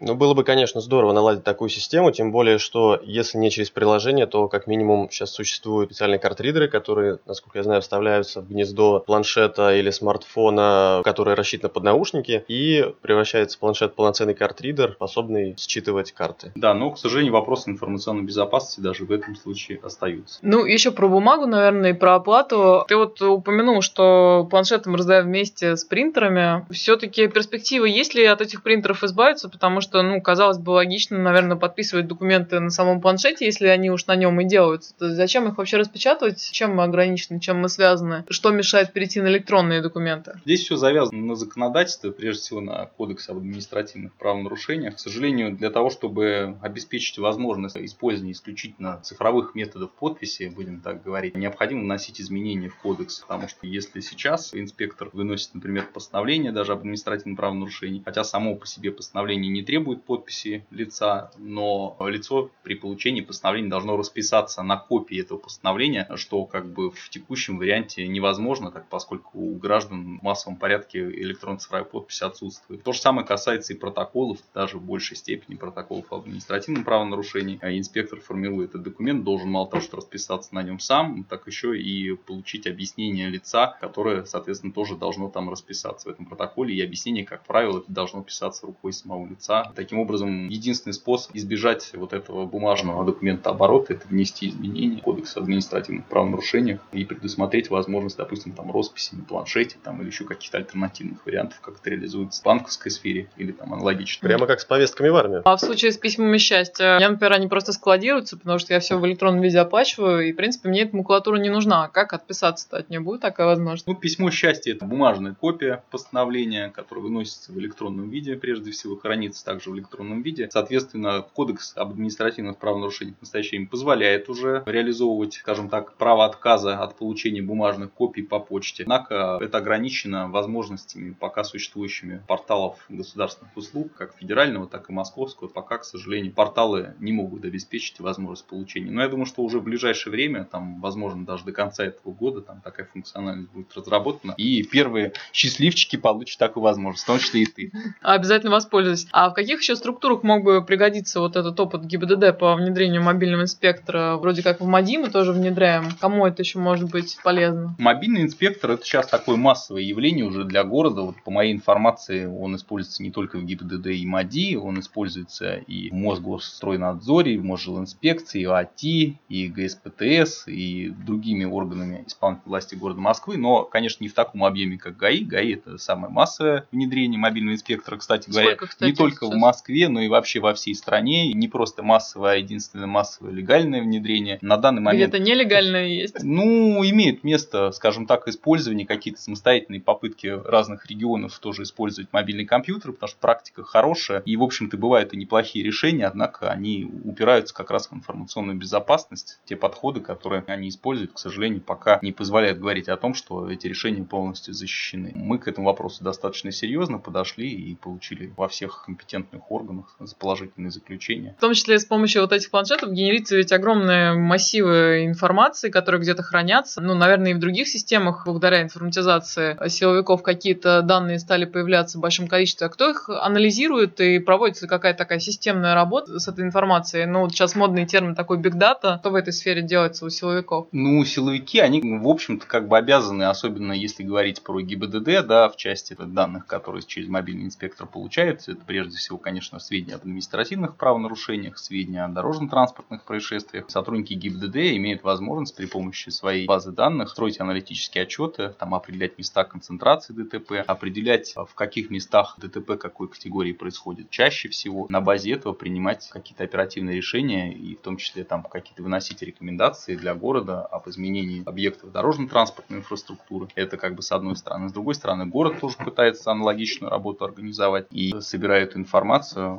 Ну, 0.00 0.14
было 0.14 0.34
бы, 0.34 0.44
конечно, 0.44 0.80
здорово 0.80 1.12
наладить 1.12 1.44
такую 1.44 1.68
систему, 1.68 2.10
тем 2.10 2.32
более, 2.32 2.58
что 2.58 3.00
если 3.02 3.38
не 3.38 3.50
через 3.50 3.70
приложение, 3.70 4.26
то 4.26 4.48
как 4.48 4.66
минимум 4.66 5.08
сейчас 5.10 5.30
существуют 5.30 5.90
специальные 5.90 6.18
картридеры, 6.18 6.68
которые, 6.68 7.18
насколько 7.26 7.58
я 7.58 7.64
знаю, 7.64 7.82
вставляются 7.82 8.40
в 8.40 8.48
гнездо 8.48 9.00
планшета 9.00 9.74
или 9.74 9.90
смартфона, 9.90 11.00
который 11.04 11.34
рассчитан 11.34 11.70
под 11.70 11.82
наушники, 11.82 12.44
и 12.48 12.84
превращается 13.02 13.58
планшет 13.58 13.92
в 13.92 13.94
полноценный 13.94 14.34
картридер, 14.34 14.92
способный 14.92 15.56
считывать 15.58 16.12
карты. 16.12 16.52
Да, 16.54 16.74
но, 16.74 16.90
к 16.90 16.98
сожалению, 16.98 17.32
вопросы 17.32 17.70
информационной 17.70 18.24
безопасности 18.24 18.80
даже 18.80 19.04
в 19.04 19.12
этом 19.12 19.36
случае 19.36 19.80
остаются. 19.82 20.38
Ну, 20.42 20.64
еще 20.64 20.90
про 20.90 21.08
бумагу, 21.08 21.46
наверное, 21.46 21.90
и 21.90 21.94
про 21.94 22.16
оплату. 22.16 22.84
Ты 22.88 22.96
вот 22.96 23.20
упомянул, 23.22 23.82
что 23.82 24.46
планшеты 24.50 24.90
мы 24.90 24.98
раздаем 24.98 25.26
вместе 25.26 25.76
с 25.76 25.84
принтерами. 25.84 26.66
Все-таки 26.72 27.28
перспективы 27.28 27.88
есть 27.88 28.14
ли 28.14 28.24
от 28.24 28.40
этих 28.40 28.62
принтеров 28.62 29.02
избавиться, 29.04 29.48
потому 29.48 29.80
что 29.80 29.85
что, 29.86 30.02
ну, 30.02 30.20
казалось 30.20 30.58
бы, 30.58 30.70
логично, 30.70 31.18
наверное, 31.18 31.56
подписывать 31.56 32.06
документы 32.06 32.60
на 32.60 32.70
самом 32.70 33.00
планшете, 33.00 33.46
если 33.46 33.68
они 33.68 33.90
уж 33.90 34.06
на 34.06 34.16
нем 34.16 34.40
и 34.40 34.44
делаются. 34.44 34.94
То 34.98 35.08
зачем 35.14 35.48
их 35.48 35.58
вообще 35.58 35.76
распечатывать? 35.76 36.50
Чем 36.52 36.74
мы 36.74 36.82
ограничены, 36.82 37.40
чем 37.40 37.58
мы 37.58 37.68
связаны? 37.68 38.24
Что 38.28 38.50
мешает 38.50 38.92
перейти 38.92 39.20
на 39.20 39.28
электронные 39.28 39.80
документы? 39.80 40.40
Здесь 40.44 40.62
все 40.62 40.76
завязано 40.76 41.24
на 41.24 41.36
законодательстве, 41.36 42.12
прежде 42.12 42.42
всего 42.42 42.60
на 42.60 42.86
кодекс 42.86 43.28
об 43.28 43.38
административных 43.38 44.14
правонарушениях. 44.14 44.96
К 44.96 44.98
сожалению, 44.98 45.56
для 45.56 45.70
того, 45.70 45.90
чтобы 45.90 46.56
обеспечить 46.60 47.18
возможность 47.18 47.76
использования 47.76 48.32
исключительно 48.32 49.00
цифровых 49.02 49.54
методов 49.54 49.92
подписи, 49.92 50.52
будем 50.54 50.80
так 50.80 51.02
говорить, 51.02 51.36
необходимо 51.36 51.82
вносить 51.82 52.20
изменения 52.20 52.68
в 52.68 52.76
кодекс. 52.76 53.20
Потому 53.20 53.48
что 53.48 53.66
если 53.66 54.00
сейчас 54.00 54.54
инспектор 54.54 55.08
выносит, 55.12 55.54
например, 55.54 55.86
постановление 55.92 56.52
даже 56.52 56.72
об 56.72 56.80
административном 56.80 57.36
правонарушении, 57.36 58.02
хотя 58.04 58.24
само 58.24 58.56
по 58.56 58.66
себе 58.66 58.90
постановление 58.90 59.50
не 59.50 59.62
требует 59.62 59.75
требует 59.76 60.04
подписи 60.04 60.64
лица, 60.70 61.30
но 61.36 61.98
лицо 62.00 62.50
при 62.62 62.74
получении 62.74 63.20
постановления 63.20 63.68
должно 63.68 63.98
расписаться 63.98 64.62
на 64.62 64.78
копии 64.78 65.20
этого 65.20 65.36
постановления, 65.36 66.08
что 66.14 66.46
как 66.46 66.66
бы 66.66 66.90
в 66.90 67.10
текущем 67.10 67.58
варианте 67.58 68.08
невозможно, 68.08 68.70
так 68.70 68.88
поскольку 68.88 69.38
у 69.38 69.54
граждан 69.56 70.18
в 70.18 70.22
массовом 70.22 70.56
порядке 70.56 71.00
электронная 71.00 71.58
цифровая 71.58 71.84
подпись 71.84 72.22
отсутствует. 72.22 72.82
То 72.84 72.92
же 72.92 73.00
самое 73.00 73.26
касается 73.26 73.74
и 73.74 73.76
протоколов, 73.76 74.38
даже 74.54 74.78
в 74.78 74.82
большей 74.82 75.14
степени 75.14 75.56
протоколов 75.56 76.10
об 76.10 76.20
административном 76.20 76.82
правонарушении. 76.82 77.58
А 77.60 77.70
инспектор 77.70 78.18
формирует 78.18 78.70
этот 78.70 78.82
документ, 78.82 79.24
должен 79.24 79.50
мало 79.50 79.68
того, 79.68 79.82
что 79.82 79.98
расписаться 79.98 80.54
на 80.54 80.62
нем 80.62 80.78
сам, 80.78 81.24
так 81.24 81.46
еще 81.46 81.78
и 81.78 82.14
получить 82.14 82.66
объяснение 82.66 83.28
лица, 83.28 83.76
которое, 83.78 84.24
соответственно, 84.24 84.72
тоже 84.72 84.96
должно 84.96 85.28
там 85.28 85.50
расписаться 85.50 86.08
в 86.08 86.12
этом 86.12 86.24
протоколе. 86.24 86.74
И 86.74 86.80
объяснение, 86.80 87.26
как 87.26 87.44
правило, 87.44 87.80
это 87.80 87.92
должно 87.92 88.22
писаться 88.22 88.66
рукой 88.66 88.94
самого 88.94 89.26
лица. 89.26 89.65
Таким 89.74 89.98
образом, 89.98 90.48
единственный 90.48 90.92
способ 90.92 91.34
избежать 91.34 91.90
вот 91.94 92.12
этого 92.12 92.46
бумажного 92.46 93.04
документа 93.04 93.50
оборота, 93.50 93.94
это 93.94 94.06
внести 94.08 94.48
изменения 94.48 94.98
в 94.98 95.02
кодекс 95.02 95.36
административных 95.36 96.06
правонарушений 96.06 96.78
и 96.92 97.04
предусмотреть 97.04 97.70
возможность, 97.70 98.16
допустим, 98.16 98.52
там 98.52 98.70
росписи 98.70 99.14
на 99.14 99.24
планшете 99.24 99.76
там, 99.82 100.00
или 100.00 100.08
еще 100.08 100.24
каких-то 100.24 100.58
альтернативных 100.58 101.24
вариантов, 101.26 101.60
как 101.60 101.76
это 101.80 101.90
реализуется 101.90 102.40
в 102.40 102.44
банковской 102.44 102.90
сфере 102.90 103.28
или 103.36 103.52
там 103.52 103.72
аналогично. 103.72 104.26
Прямо 104.26 104.46
как 104.46 104.60
с 104.60 104.64
повестками 104.64 105.08
в 105.08 105.16
армию. 105.16 105.42
А 105.44 105.56
в 105.56 105.60
случае 105.60 105.92
с 105.92 105.98
письмами 105.98 106.38
счастья, 106.38 106.98
я, 106.98 107.08
например, 107.08 107.32
они 107.32 107.48
просто 107.48 107.72
складируются, 107.72 108.36
потому 108.36 108.58
что 108.58 108.72
я 108.74 108.80
все 108.80 108.98
в 108.98 109.06
электронном 109.06 109.42
виде 109.42 109.58
оплачиваю, 109.58 110.28
и, 110.28 110.32
в 110.32 110.36
принципе, 110.36 110.68
мне 110.68 110.82
эта 110.82 110.96
макулатура 110.96 111.36
не 111.36 111.48
нужна. 111.48 111.88
Как 111.88 112.12
отписаться-то 112.12 112.78
от 112.78 112.90
нее 112.90 113.00
будет 113.00 113.20
такая 113.20 113.46
возможность? 113.46 113.86
Ну, 113.86 113.94
письмо 113.94 114.30
счастья– 114.30 114.72
это 114.74 114.84
бумажная 114.84 115.34
копия 115.34 115.82
постановления, 115.90 116.70
которое 116.70 117.02
выносится 117.02 117.52
в 117.52 117.58
электронном 117.58 118.10
виде, 118.10 118.36
прежде 118.36 118.70
всего, 118.70 118.96
хранится 118.96 119.44
также 119.56 119.70
в 119.70 119.76
электронном 119.76 120.20
виде. 120.22 120.48
Соответственно, 120.50 121.24
кодекс 121.32 121.72
об 121.76 121.92
административных 121.92 122.58
правонарушениях 122.58 123.16
в 123.16 123.22
настоящее 123.22 123.60
время 123.60 123.70
позволяет 123.70 124.28
уже 124.28 124.62
реализовывать, 124.66 125.34
скажем 125.34 125.70
так, 125.70 125.96
право 125.96 126.26
отказа 126.26 126.78
от 126.78 126.96
получения 126.98 127.40
бумажных 127.40 127.90
копий 127.92 128.22
по 128.22 128.38
почте. 128.38 128.82
Однако 128.82 129.38
это 129.40 129.58
ограничено 129.58 130.28
возможностями 130.28 131.16
пока 131.18 131.42
существующими 131.42 132.22
порталов 132.28 132.84
государственных 132.90 133.56
услуг, 133.56 133.92
как 133.96 134.14
федерального, 134.16 134.66
так 134.66 134.90
и 134.90 134.92
московского. 134.92 135.48
Пока, 135.48 135.78
к 135.78 135.84
сожалению, 135.84 136.32
порталы 136.32 136.94
не 137.00 137.12
могут 137.12 137.44
обеспечить 137.44 137.98
возможность 138.00 138.46
получения. 138.46 138.90
Но 138.90 139.00
я 139.00 139.08
думаю, 139.08 139.26
что 139.26 139.42
уже 139.42 139.58
в 139.58 139.64
ближайшее 139.64 140.10
время, 140.10 140.44
там, 140.44 140.80
возможно, 140.82 141.24
даже 141.24 141.44
до 141.44 141.52
конца 141.52 141.84
этого 141.84 142.12
года, 142.12 142.42
там 142.42 142.60
такая 142.60 142.86
функциональность 142.92 143.50
будет 143.52 143.74
разработана. 143.74 144.34
И 144.36 144.62
первые 144.64 145.14
счастливчики 145.32 145.96
получат 145.96 146.38
такую 146.38 146.62
возможность, 146.62 147.04
в 147.04 147.06
том 147.06 147.18
числе 147.18 147.42
и 147.42 147.46
ты. 147.46 147.72
Обязательно 148.02 148.52
воспользуюсь. 148.52 149.06
А 149.12 149.30
в 149.30 149.34
каких 149.34 149.45
еще 149.54 149.76
структурах 149.76 150.22
мог 150.22 150.42
бы 150.42 150.64
пригодиться 150.64 151.20
вот 151.20 151.36
этот 151.36 151.58
опыт 151.58 151.84
ГИБДД 151.84 152.38
по 152.38 152.54
внедрению 152.54 153.02
мобильного 153.02 153.42
инспектора? 153.42 154.16
Вроде 154.16 154.42
как 154.42 154.60
в 154.60 154.66
МАДИ 154.66 154.98
мы 154.98 155.10
тоже 155.10 155.32
внедряем. 155.32 155.90
Кому 156.00 156.26
это 156.26 156.42
еще 156.42 156.58
может 156.58 156.90
быть 156.90 157.18
полезно? 157.22 157.74
Мобильный 157.78 158.22
инспектор 158.22 158.72
это 158.72 158.84
сейчас 158.84 159.06
такое 159.06 159.36
массовое 159.36 159.82
явление 159.82 160.24
уже 160.24 160.44
для 160.44 160.64
города. 160.64 161.02
Вот 161.02 161.16
по 161.22 161.30
моей 161.30 161.52
информации, 161.52 162.26
он 162.26 162.56
используется 162.56 163.02
не 163.02 163.10
только 163.10 163.38
в 163.38 163.44
ГИБДД 163.44 163.86
и 163.88 164.06
МАДИ, 164.06 164.56
он 164.56 164.80
используется 164.80 165.56
и 165.56 165.90
в 165.90 165.94
Мосгосстройнадзоре, 165.94 167.34
и 167.34 167.38
в 167.38 167.44
Мосжилинспекции, 167.44 168.42
и 168.42 168.46
в 168.46 168.54
АТИ, 168.54 169.18
и 169.28 169.48
ГСПТС, 169.48 170.48
и 170.48 170.90
другими 170.90 171.44
органами 171.44 172.04
исполнительной 172.06 172.48
власти 172.48 172.74
города 172.74 173.00
Москвы, 173.00 173.36
но, 173.36 173.64
конечно, 173.64 174.02
не 174.02 174.08
в 174.08 174.14
таком 174.14 174.44
объеме, 174.44 174.78
как 174.78 174.96
ГАИ. 174.96 175.24
ГАИ 175.24 175.54
это 175.54 175.78
самое 175.78 176.12
массовое 176.12 176.66
внедрение 176.72 177.18
мобильного 177.18 177.54
инспектора, 177.54 177.96
кстати 177.96 178.28
говоря, 178.28 178.48
Сколько, 178.48 178.66
кстати, 178.66 178.90
не 178.90 178.96
только 178.96 179.26
сейчас? 179.26 179.35
В 179.36 179.40
Москве, 179.40 179.88
но 179.88 180.00
и 180.00 180.08
вообще 180.08 180.40
во 180.40 180.54
всей 180.54 180.74
стране. 180.74 181.32
Не 181.32 181.48
просто 181.48 181.82
массовое, 181.82 182.32
а 182.32 182.36
единственное 182.36 182.86
массовое 182.86 183.32
легальное 183.32 183.82
внедрение. 183.82 184.38
На 184.42 184.56
данный 184.56 184.82
момент 184.82 185.12
Где-то 185.12 185.22
нелегальное 185.22 185.86
есть. 185.86 186.22
ну, 186.22 186.84
имеет 186.84 187.24
место, 187.24 187.70
скажем 187.72 188.06
так, 188.06 188.28
использование, 188.28 188.86
какие-то 188.86 189.20
самостоятельные 189.20 189.80
попытки 189.80 190.26
разных 190.26 190.86
регионов 190.86 191.38
тоже 191.38 191.62
использовать 191.62 192.12
мобильные 192.12 192.46
компьютеры, 192.46 192.92
потому 192.92 193.08
что 193.08 193.18
практика 193.18 193.62
хорошая. 193.62 194.20
И, 194.20 194.36
в 194.36 194.42
общем-то, 194.42 194.76
бывают 194.76 195.12
и 195.12 195.16
неплохие 195.16 195.64
решения, 195.64 196.06
однако 196.06 196.50
они 196.50 196.90
упираются 197.04 197.54
как 197.54 197.70
раз 197.70 197.88
в 197.88 197.94
информационную 197.94 198.56
безопасность. 198.56 199.38
Те 199.44 199.56
подходы, 199.56 200.00
которые 200.00 200.44
они 200.46 200.68
используют, 200.68 201.12
к 201.12 201.18
сожалению, 201.18 201.60
пока 201.60 201.98
не 202.02 202.12
позволяют 202.12 202.58
говорить 202.58 202.88
о 202.88 202.96
том, 202.96 203.14
что 203.14 203.50
эти 203.50 203.66
решения 203.66 204.04
полностью 204.04 204.54
защищены. 204.54 205.12
Мы 205.14 205.38
к 205.38 205.48
этому 205.48 205.66
вопросу 205.66 206.04
достаточно 206.04 206.52
серьезно 206.52 206.98
подошли 206.98 207.48
и 207.50 207.74
получили 207.74 208.32
во 208.36 208.48
всех 208.48 208.84
компетентных 208.84 209.25
органах 209.48 209.96
положительные 210.18 210.70
заключения. 210.70 211.34
В 211.38 211.40
том 211.40 211.54
числе 211.54 211.78
с 211.78 211.84
помощью 211.84 212.22
вот 212.22 212.32
этих 212.32 212.50
планшетов 212.50 212.92
генерится 212.92 213.36
ведь 213.36 213.52
огромные 213.52 214.14
массивы 214.14 215.04
информации, 215.04 215.70
которые 215.70 216.00
где-то 216.00 216.22
хранятся. 216.22 216.80
Ну, 216.80 216.94
наверное, 216.94 217.32
и 217.32 217.34
в 217.34 217.38
других 217.38 217.68
системах, 217.68 218.24
благодаря 218.24 218.62
информатизации 218.62 219.56
силовиков, 219.68 220.22
какие-то 220.22 220.82
данные 220.82 221.18
стали 221.18 221.44
появляться 221.44 221.98
в 221.98 222.00
большом 222.00 222.28
количестве. 222.28 222.66
А 222.66 222.70
кто 222.70 222.90
их 222.90 223.08
анализирует 223.08 224.00
и 224.00 224.18
проводится 224.18 224.66
какая-то 224.66 224.98
такая 224.98 225.18
системная 225.18 225.74
работа 225.74 226.18
с 226.18 226.28
этой 226.28 226.44
информацией? 226.44 227.06
Ну, 227.06 227.20
вот 227.20 227.32
сейчас 227.32 227.54
модный 227.54 227.86
термин 227.86 228.14
такой 228.14 228.38
big 228.38 228.54
data. 228.54 228.98
Что 228.98 229.10
в 229.10 229.14
этой 229.14 229.32
сфере 229.32 229.62
делается 229.62 230.04
у 230.04 230.10
силовиков? 230.10 230.68
Ну, 230.72 231.04
силовики, 231.04 231.60
они, 231.60 231.80
в 231.82 232.08
общем-то, 232.08 232.46
как 232.46 232.68
бы 232.68 232.76
обязаны, 232.76 233.24
особенно 233.24 233.72
если 233.72 234.02
говорить 234.02 234.42
про 234.42 234.60
ГИБДД, 234.60 235.26
да, 235.26 235.48
в 235.48 235.56
части 235.56 235.96
данных, 235.98 236.46
которые 236.46 236.82
через 236.82 237.08
мобильный 237.08 237.44
инспектор 237.44 237.86
получает, 237.86 238.48
это 238.48 238.60
прежде 238.66 238.96
всего, 238.96 239.05
конечно, 239.16 239.58
сведения 239.58 239.94
об 239.94 240.02
административных 240.02 240.76
правонарушениях, 240.76 241.58
сведения 241.58 242.04
о 242.04 242.08
дорожно-транспортных 242.08 243.04
происшествиях. 243.04 243.66
Сотрудники 243.68 244.14
ГИБДД 244.14 244.56
имеют 244.76 245.02
возможность 245.02 245.56
при 245.56 245.66
помощи 245.66 246.08
своей 246.08 246.46
базы 246.46 246.72
данных 246.72 247.10
строить 247.10 247.40
аналитические 247.40 248.02
отчеты, 248.02 248.54
там 248.58 248.74
определять 248.74 249.18
места 249.18 249.44
концентрации 249.44 250.12
ДТП, 250.12 250.64
определять 250.66 251.34
в 251.36 251.54
каких 251.54 251.90
местах 251.90 252.36
ДТП 252.38 252.78
какой 252.78 253.08
категории 253.08 253.52
происходит 253.52 254.10
чаще 254.10 254.48
всего. 254.48 254.86
На 254.88 255.00
базе 255.00 255.32
этого 255.32 255.52
принимать 255.52 256.08
какие-то 256.10 256.44
оперативные 256.44 256.96
решения 256.96 257.52
и 257.52 257.74
в 257.74 257.80
том 257.80 257.96
числе 257.96 258.24
там 258.24 258.42
какие-то 258.42 258.82
выносить 258.82 259.22
рекомендации 259.22 259.96
для 259.96 260.14
города 260.14 260.64
об 260.64 260.88
изменении 260.88 261.42
объектов 261.46 261.92
дорожно-транспортной 261.92 262.80
инфраструктуры. 262.80 263.48
Это 263.54 263.76
как 263.76 263.94
бы 263.94 264.02
с 264.02 264.12
одной 264.12 264.36
стороны. 264.36 264.68
С 264.68 264.72
другой 264.72 264.94
стороны, 264.94 265.26
город 265.26 265.60
тоже 265.60 265.76
пытается 265.78 266.30
аналогичную 266.30 266.90
работу 266.90 267.24
организовать 267.24 267.86
и 267.90 268.14
собирает 268.20 268.76
информацию 268.76 268.95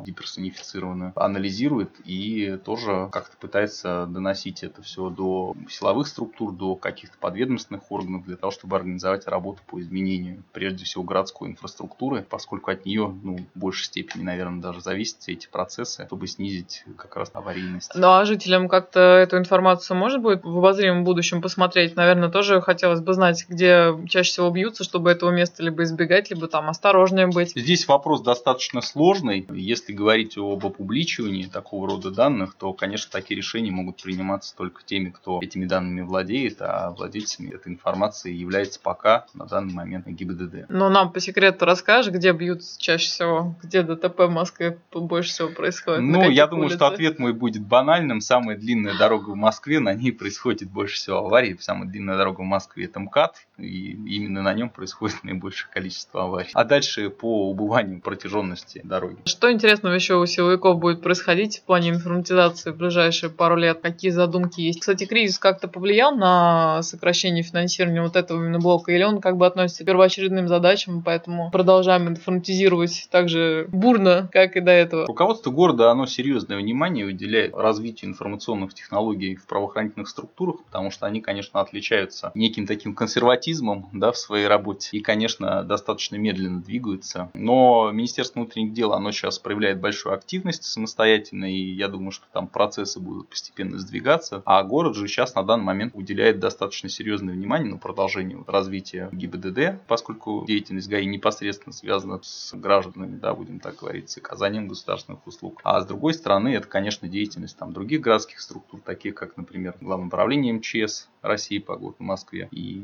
деперсонифицированную, 0.06 1.14
анализирует 1.16 1.90
и 2.06 2.58
тоже 2.64 3.10
как-то 3.12 3.38
пытается 3.38 4.06
доносить 4.08 4.64
это 4.64 4.82
все 4.82 5.10
до 5.10 5.56
силовых 5.70 6.08
структур, 6.08 6.52
до 6.52 6.76
каких-то 6.76 7.18
подведомственных 7.20 7.92
органов 7.92 8.26
для 8.26 8.36
того, 8.36 8.52
чтобы 8.52 8.76
организовать 8.76 9.28
работу 9.28 9.62
по 9.68 9.80
изменению, 9.80 10.44
прежде 10.54 10.86
всего, 10.86 11.04
городской 11.04 11.50
инфраструктуры, 11.50 12.26
поскольку 12.28 12.72
от 12.72 12.86
нее, 12.86 13.14
ну, 13.24 13.38
в 13.38 13.60
большей 13.60 13.86
степени, 13.86 14.24
наверное, 14.24 14.62
даже 14.62 14.82
зависят 14.82 15.20
все 15.20 15.34
эти 15.34 15.48
процессы, 15.48 16.06
чтобы 16.06 16.28
снизить 16.28 16.84
как 16.98 17.16
раз 17.16 17.32
аварийность. 17.34 17.92
Ну, 17.96 18.08
а 18.08 18.26
жителям 18.26 18.68
как-то 18.68 19.00
эту 19.00 19.38
информацию 19.38 19.98
можно 19.98 20.20
будет 20.20 20.44
в 20.44 20.58
обозримом 20.58 21.04
будущем 21.04 21.42
посмотреть? 21.42 21.96
Наверное, 21.96 22.30
тоже 22.30 22.62
хотелось 22.62 23.02
бы 23.02 23.14
знать, 23.14 23.46
где 23.48 23.94
чаще 24.08 24.32
всего 24.32 24.50
бьются, 24.50 24.84
чтобы 24.84 25.12
этого 25.12 25.32
места 25.32 25.64
либо 25.64 25.84
избегать, 25.84 26.30
либо 26.30 26.48
там 26.48 26.70
осторожнее 26.70 27.28
быть. 27.28 27.54
Здесь 27.56 27.88
вопрос 27.88 28.22
достаточно 28.22 28.82
сложный. 28.82 29.27
Если 29.32 29.94
говорить 29.94 30.38
об 30.38 30.66
опубличивании 30.66 31.46
такого 31.46 31.88
рода 31.88 32.12
данных, 32.12 32.56
то, 32.56 32.74
конечно, 32.74 33.12
такие 33.12 33.38
решения 33.38 33.72
могут 33.72 34.02
приниматься 34.02 34.56
только 34.56 34.84
теми, 34.84 35.10
кто 35.10 35.40
этими 35.42 35.66
данными 35.66 36.02
владеет, 36.02 36.58
а 36.62 36.92
владельцами 36.92 37.54
этой 37.54 37.72
информации 37.72 38.34
является 38.34 38.80
пока 38.80 39.26
на 39.34 39.46
данный 39.46 39.74
момент 39.74 40.08
ГИБДД. 40.08 40.70
Но 40.70 40.90
нам 40.90 41.12
по 41.12 41.20
секрету 41.20 41.66
расскажешь, 41.66 42.14
где 42.14 42.32
бьются 42.32 42.80
чаще 42.80 43.08
всего, 43.08 43.56
где 43.64 43.84
ДТП 43.84 44.22
в 44.22 44.30
Москве 44.30 44.80
больше 44.94 45.32
всего 45.32 45.50
происходит? 45.50 46.02
Ну, 46.02 46.30
я 46.30 46.48
думаю, 46.48 46.70
что 46.70 46.86
улицах? 46.86 46.94
ответ 46.94 47.20
мой 47.20 47.34
будет 47.34 47.66
банальным. 47.66 48.22
Самая 48.22 48.58
длинная 48.58 48.98
дорога 48.98 49.32
в 49.32 49.36
Москве, 49.36 49.80
на 49.80 49.94
ней 49.94 50.12
происходит 50.12 50.70
больше 50.70 50.96
всего 50.96 51.18
аварий. 51.18 51.58
Самая 51.60 51.90
длинная 51.90 52.18
дорога 52.18 52.42
в 52.42 52.46
Москве 52.46 52.86
это 52.86 53.00
МКАД, 53.00 53.36
и 53.58 53.92
именно 53.92 54.42
на 54.42 54.54
нем 54.54 54.70
происходит 54.70 55.24
наибольшее 55.24 55.72
количество 55.72 56.24
аварий. 56.24 56.50
А 56.54 56.64
дальше 56.64 57.10
по 57.10 57.50
убыванию 57.50 58.02
протяженности 58.02 58.82
дороги. 58.84 59.17
Что 59.26 59.52
интересного 59.52 59.94
еще 59.94 60.16
у 60.16 60.26
силовиков 60.26 60.80
будет 60.80 61.02
происходить 61.02 61.60
в 61.60 61.64
плане 61.64 61.90
информатизации 61.90 62.72
в 62.72 62.78
ближайшие 62.78 63.30
пару 63.30 63.56
лет? 63.56 63.80
Какие 63.82 64.12
задумки 64.12 64.62
есть? 64.62 64.80
Кстати, 64.80 65.06
кризис 65.06 65.40
как-то 65.40 65.68
повлиял 65.68 66.16
на 66.16 66.82
сокращение 66.82 67.44
финансирования 67.44 68.02
вот 68.02 68.16
этого 68.16 68.40
именно 68.40 68.60
блока? 68.60 68.92
Или 68.92 69.04
он 69.04 69.20
как 69.20 69.38
бы 69.38 69.46
относится 69.46 69.84
к 69.84 69.88
первоочередным 69.88 70.48
задачам, 70.48 71.02
поэтому 71.04 71.52
продолжаем 71.52 72.08
информатизировать 72.08 73.08
так 73.12 73.30
же 73.30 73.68
бурно, 73.72 74.30
как 74.32 74.56
и 74.56 74.62
до 74.62 74.72
этого? 74.72 75.06
Руководство 75.08 75.52
города, 75.52 75.92
оно 75.92 76.06
серьезное 76.06 76.58
внимание 76.58 77.06
уделяет 77.06 77.54
развитию 77.56 78.12
информационных 78.12 78.74
технологий 78.74 79.36
в 79.36 79.46
правоохранительных 79.46 80.08
структурах, 80.08 80.64
потому 80.66 80.92
что 80.92 81.06
они, 81.06 81.22
конечно, 81.22 81.60
отличаются 81.60 82.32
неким 82.34 82.66
таким 82.66 82.96
консерватизмом 82.96 83.90
да, 83.94 84.12
в 84.12 84.18
своей 84.18 84.48
работе 84.48 84.98
и, 84.98 85.00
конечно, 85.02 85.64
достаточно 85.64 86.16
медленно 86.16 86.62
двигаются. 86.62 87.30
Но 87.34 87.92
Министерство 87.92 88.40
внутренних 88.40 88.74
дел, 88.74 88.94
оно 88.94 89.07
оно 89.08 89.14
сейчас 89.14 89.40
проявляет 89.40 89.80
большую 89.80 90.14
активность 90.14 90.66
самостоятельно, 90.66 91.46
и 91.46 91.58
я 91.58 91.88
думаю, 91.88 92.12
что 92.12 92.26
там 92.34 92.48
процессы 92.48 93.00
будут 93.00 93.30
постепенно 93.30 93.80
сдвигаться. 93.80 94.44
А 94.46 94.62
город 94.64 94.96
же 94.96 95.08
сейчас 95.08 95.34
на 95.34 95.44
данный 95.44 95.64
момент 95.64 95.94
уделяет 95.96 96.40
достаточно 96.40 96.90
серьезное 96.90 97.34
внимание 97.34 97.72
на 97.72 97.78
продолжение 97.78 98.44
развития 98.46 99.08
ГИБДД, 99.14 99.80
поскольку 99.88 100.44
деятельность 100.46 100.90
ГАИ 100.90 101.06
непосредственно 101.06 101.72
связана 101.72 102.20
с 102.22 102.54
гражданами, 102.54 103.18
да, 103.18 103.34
будем 103.34 103.62
так 103.62 103.78
говорить, 103.78 104.10
с 104.10 104.18
оказанием 104.18 104.68
государственных 104.68 105.26
услуг. 105.26 105.62
А 105.64 105.80
с 105.80 105.86
другой 105.86 106.14
стороны, 106.14 106.50
это, 106.50 106.68
конечно, 106.68 107.08
деятельность 107.08 107.58
там 107.58 107.72
других 107.72 108.02
городских 108.02 108.42
структур, 108.42 108.82
таких 108.82 109.16
как, 109.16 109.38
например, 109.38 109.76
Главное 109.80 110.08
управление 110.08 110.54
МЧС 110.54 111.08
России 111.22 111.60
по 111.60 111.78
городу 111.78 112.04
Москве. 112.04 112.50
И 112.52 112.82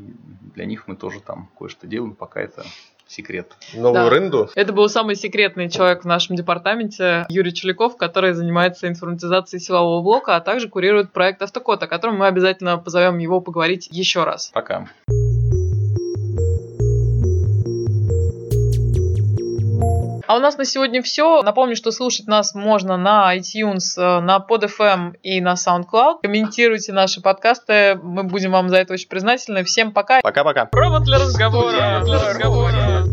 для 0.56 0.66
них 0.66 0.88
мы 0.88 0.96
тоже 0.96 1.20
там 1.20 1.50
кое-что 1.58 1.88
делаем, 1.88 2.16
пока 2.16 2.40
это 2.40 2.64
секрет. 3.14 3.54
Новую 3.74 3.94
Да. 4.06 4.10
рынду. 4.10 4.50
Это 4.56 4.74
был 4.74 4.90
самый 4.90 5.16
секретный 5.16 5.70
человек 5.70 6.04
в 6.04 6.08
нашем 6.08 6.36
департаменте, 6.36 7.26
Юрий 7.30 7.54
Чуляков, 7.54 7.96
который 7.98 8.34
занимается 8.34 8.88
информатизацией 8.88 9.62
силового 9.62 10.02
блока, 10.02 10.36
а 10.36 10.42
также 10.42 10.68
курирует 10.68 11.12
проект 11.12 11.42
Автокод, 11.42 11.82
о 11.84 11.88
котором 11.88 12.18
мы 12.18 12.28
обязательно 12.28 12.78
позовем 12.78 13.18
его 13.20 13.40
поговорить 13.40 13.88
еще 13.92 14.24
раз. 14.24 14.52
Пока. 14.54 14.88
А 20.26 20.38
у 20.38 20.40
нас 20.40 20.58
на 20.58 20.66
сегодня 20.66 21.02
все. 21.02 21.42
Напомню, 21.42 21.76
что 21.76 21.92
слушать 21.92 22.28
нас 22.28 22.56
можно 22.56 22.98
на 22.98 23.36
iTunes, 23.36 23.98
э, 23.98 24.20
на 24.22 24.38
PodFM 24.38 25.16
и 25.22 25.42
на 25.42 25.54
SoundCloud. 25.54 26.20
Комментируйте 26.22 26.94
наши 26.94 27.22
подкасты. 27.22 27.96
Мы 28.02 28.24
будем 28.24 28.52
вам 28.52 28.70
за 28.70 28.78
это 28.78 28.94
очень 28.94 29.10
признательны. 29.10 29.64
Всем 29.64 29.92
пока. 29.92 30.22
Пока-пока. 30.22 30.66
Провод 30.66 31.04
для 31.04 31.20
разговора. 31.20 32.02
Для 32.04 32.30
разговора. 32.30 33.13